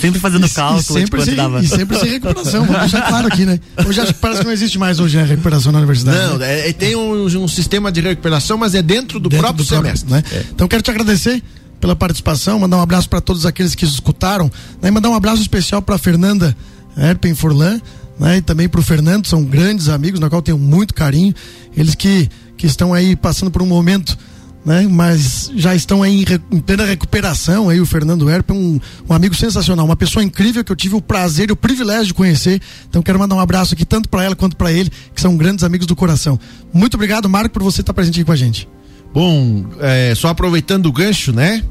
Sempre 0.00 0.20
fazendo 0.20 0.48
cálculo. 0.50 0.80
E 0.80 1.02
sempre, 1.02 1.24
sem, 1.24 1.34
dava. 1.34 1.60
e 1.60 1.68
sempre 1.68 1.98
sem 1.98 2.10
recuperação, 2.10 2.64
vamos 2.64 2.80
deixar 2.80 3.08
claro 3.08 3.26
aqui, 3.26 3.44
né? 3.44 3.58
Hoje 3.86 4.00
acho 4.00 4.14
que 4.14 4.20
parece 4.20 4.40
que 4.40 4.46
não 4.46 4.52
existe 4.52 4.78
mais 4.78 5.00
hoje 5.00 5.18
a 5.18 5.24
recuperação 5.24 5.72
na 5.72 5.78
universidade. 5.78 6.18
Não, 6.18 6.38
né? 6.38 6.68
é, 6.68 6.72
tem 6.72 6.94
um, 6.94 7.24
um, 7.24 7.48
sistema 7.48 7.90
de 7.90 8.00
recuperação, 8.00 8.56
mas 8.56 8.74
é 8.74 8.82
dentro 8.82 9.18
do 9.18 9.28
dentro 9.28 9.44
próprio 9.44 9.61
do 9.62 9.68
semestre. 9.68 10.10
né? 10.10 10.22
É. 10.32 10.44
Então 10.50 10.66
quero 10.68 10.82
te 10.82 10.90
agradecer 10.90 11.42
pela 11.80 11.96
participação, 11.96 12.58
mandar 12.58 12.76
um 12.76 12.82
abraço 12.82 13.08
para 13.08 13.20
todos 13.20 13.44
aqueles 13.44 13.74
que 13.74 13.84
escutaram, 13.84 14.50
né? 14.80 14.90
mandar 14.90 15.10
um 15.10 15.14
abraço 15.14 15.42
especial 15.42 15.82
para 15.82 15.98
Fernanda 15.98 16.56
Erpen 16.96 17.34
Furlan, 17.34 17.80
né? 18.18 18.36
E 18.36 18.42
também 18.42 18.68
para 18.68 18.78
o 18.78 18.82
Fernando, 18.82 19.26
são 19.26 19.42
grandes 19.42 19.88
amigos, 19.88 20.20
na 20.20 20.28
qual 20.28 20.42
tenho 20.42 20.58
muito 20.58 20.94
carinho. 20.94 21.34
Eles 21.76 21.94
que, 21.94 22.28
que 22.56 22.66
estão 22.66 22.92
aí 22.94 23.16
passando 23.16 23.50
por 23.50 23.62
um 23.62 23.66
momento 23.66 24.16
né? 24.64 24.86
Mas 24.88 25.50
já 25.56 25.74
estão 25.74 26.02
aí 26.02 26.22
em, 26.22 26.56
em 26.56 26.60
plena 26.60 26.84
recuperação 26.84 27.68
aí 27.68 27.80
o 27.80 27.86
Fernando 27.86 28.28
Herpe, 28.30 28.52
um, 28.52 28.80
um 29.08 29.12
amigo 29.12 29.34
sensacional, 29.34 29.84
uma 29.84 29.96
pessoa 29.96 30.22
incrível 30.22 30.64
que 30.64 30.70
eu 30.70 30.76
tive 30.76 30.94
o 30.94 31.00
prazer 31.00 31.50
e 31.50 31.52
o 31.52 31.56
privilégio 31.56 32.06
de 32.06 32.14
conhecer. 32.14 32.60
Então 32.88 33.02
quero 33.02 33.18
mandar 33.18 33.34
um 33.34 33.40
abraço 33.40 33.74
aqui 33.74 33.84
tanto 33.84 34.08
para 34.08 34.24
ela 34.24 34.36
quanto 34.36 34.56
para 34.56 34.72
ele, 34.72 34.90
que 35.14 35.20
são 35.20 35.36
grandes 35.36 35.64
amigos 35.64 35.86
do 35.86 35.96
coração. 35.96 36.38
Muito 36.72 36.94
obrigado, 36.94 37.28
Marco, 37.28 37.50
por 37.50 37.62
você 37.62 37.80
estar 37.80 37.92
presente 37.92 38.20
aqui 38.20 38.24
com 38.24 38.32
a 38.32 38.36
gente. 38.36 38.68
Bom, 39.12 39.64
é, 39.80 40.14
só 40.14 40.28
aproveitando 40.28 40.86
o 40.86 40.92
gancho, 40.92 41.32
né? 41.32 41.62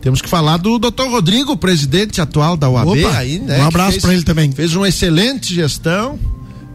Temos 0.00 0.22
que 0.22 0.28
falar 0.28 0.56
do 0.56 0.78
Dr. 0.78 1.08
Rodrigo, 1.10 1.56
presidente 1.56 2.20
atual 2.20 2.56
da 2.56 2.68
UAB 2.68 3.04
Opa, 3.04 3.18
aí, 3.18 3.38
né? 3.38 3.58
Um 3.60 3.66
abraço 3.66 4.00
para 4.00 4.14
ele 4.14 4.22
também. 4.22 4.50
Fez 4.50 4.74
uma 4.74 4.88
excelente 4.88 5.54
gestão 5.54 6.18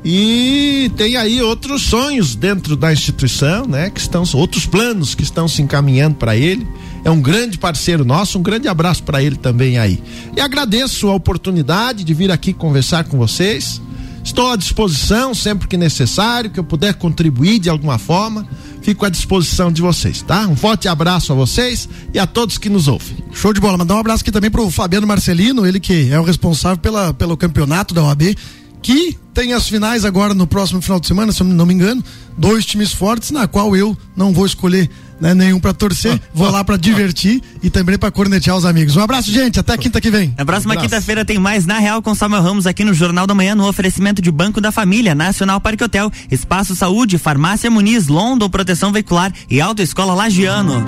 e 0.03 0.91
tem 0.95 1.17
aí 1.17 1.41
outros 1.41 1.81
sonhos 1.81 2.35
dentro 2.35 2.75
da 2.75 2.93
instituição, 2.93 3.65
né? 3.65 3.89
Que 3.89 3.99
estão 3.99 4.23
outros 4.35 4.67
planos 4.67 5.15
que 5.15 5.23
estão 5.23 5.47
se 5.47 5.63
encaminhando 5.63 6.15
para 6.17 6.37
ele. 6.37 6.67
É 7.03 7.09
um 7.09 7.19
grande 7.19 7.57
parceiro 7.57 8.05
nosso, 8.05 8.37
um 8.37 8.43
grande 8.43 8.67
abraço 8.67 9.01
para 9.01 9.21
ele 9.23 9.35
também 9.35 9.79
aí. 9.79 10.01
E 10.37 10.39
agradeço 10.39 11.07
a 11.07 11.15
oportunidade 11.15 12.03
de 12.03 12.13
vir 12.13 12.31
aqui 12.31 12.53
conversar 12.53 13.05
com 13.05 13.17
vocês. 13.17 13.81
Estou 14.25 14.51
à 14.51 14.55
disposição 14.55 15.35
sempre 15.35 15.67
que 15.67 15.77
necessário, 15.77 16.49
que 16.49 16.59
eu 16.59 16.63
puder 16.63 16.95
contribuir 16.95 17.59
de 17.59 17.69
alguma 17.69 17.99
forma, 17.99 18.45
fico 18.81 19.05
à 19.05 19.09
disposição 19.09 19.71
de 19.71 19.83
vocês, 19.83 20.23
tá? 20.23 20.47
Um 20.47 20.55
forte 20.55 20.87
abraço 20.87 21.31
a 21.31 21.35
vocês 21.35 21.87
e 22.11 22.17
a 22.17 22.25
todos 22.25 22.57
que 22.57 22.67
nos 22.67 22.87
ouvem. 22.87 23.17
Show 23.31 23.53
de 23.53 23.61
bola. 23.61 23.77
Mandar 23.77 23.95
um 23.95 23.99
abraço 23.99 24.23
aqui 24.23 24.31
também 24.31 24.49
pro 24.49 24.69
Fabiano 24.71 25.05
Marcelino, 25.05 25.63
ele 25.65 25.79
que 25.79 26.11
é 26.11 26.19
o 26.19 26.23
responsável 26.23 26.79
pela, 26.79 27.13
pelo 27.13 27.37
campeonato 27.37 27.93
da 27.93 28.03
OAB, 28.03 28.35
que 28.81 29.15
tem 29.31 29.53
as 29.53 29.69
finais 29.69 30.03
agora 30.03 30.33
no 30.33 30.47
próximo 30.47 30.81
final 30.81 30.99
de 30.99 31.05
semana, 31.05 31.31
se 31.31 31.41
eu 31.41 31.47
não 31.47 31.65
me 31.65 31.73
engano, 31.75 32.03
dois 32.35 32.65
times 32.65 32.91
fortes, 32.93 33.29
na 33.29 33.47
qual 33.47 33.75
eu 33.75 33.95
não 34.15 34.33
vou 34.33 34.47
escolher 34.47 34.89
né, 35.19 35.33
nenhum 35.33 35.59
para 35.59 35.73
torcer, 35.73 36.19
vou 36.33 36.49
lá 36.49 36.63
para 36.63 36.77
divertir 36.77 37.41
e 37.63 37.69
também 37.69 37.97
para 37.97 38.11
cornetear 38.11 38.55
os 38.55 38.65
amigos. 38.65 38.95
Um 38.95 39.01
abraço, 39.01 39.31
gente, 39.31 39.59
até 39.59 39.77
quinta 39.77 39.99
que 40.01 40.11
vem. 40.11 40.33
Na 40.37 40.45
próxima 40.45 40.75
quinta-feira 40.75 41.25
tem 41.25 41.39
mais 41.39 41.65
Na 41.65 41.79
Real 41.79 42.01
com 42.01 42.13
Samuel 42.13 42.41
Ramos 42.41 42.67
aqui 42.67 42.83
no 42.83 42.93
Jornal 42.93 43.25
da 43.25 43.33
Manhã, 43.33 43.55
no 43.55 43.67
oferecimento 43.67 44.21
de 44.21 44.31
Banco 44.31 44.59
da 44.61 44.71
Família, 44.71 45.15
Nacional 45.15 45.59
Parque 45.59 45.83
Hotel, 45.83 46.11
Espaço 46.29 46.75
Saúde, 46.75 47.17
Farmácia 47.17 47.69
Muniz, 47.69 48.07
London 48.07 48.49
Proteção 48.49 48.91
Veicular 48.91 49.31
e 49.49 49.61
Autoescola 49.61 50.13
Lagiano. 50.13 50.85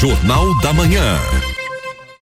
Jornal 0.00 0.58
da 0.60 0.72
Manhã. 0.72 1.49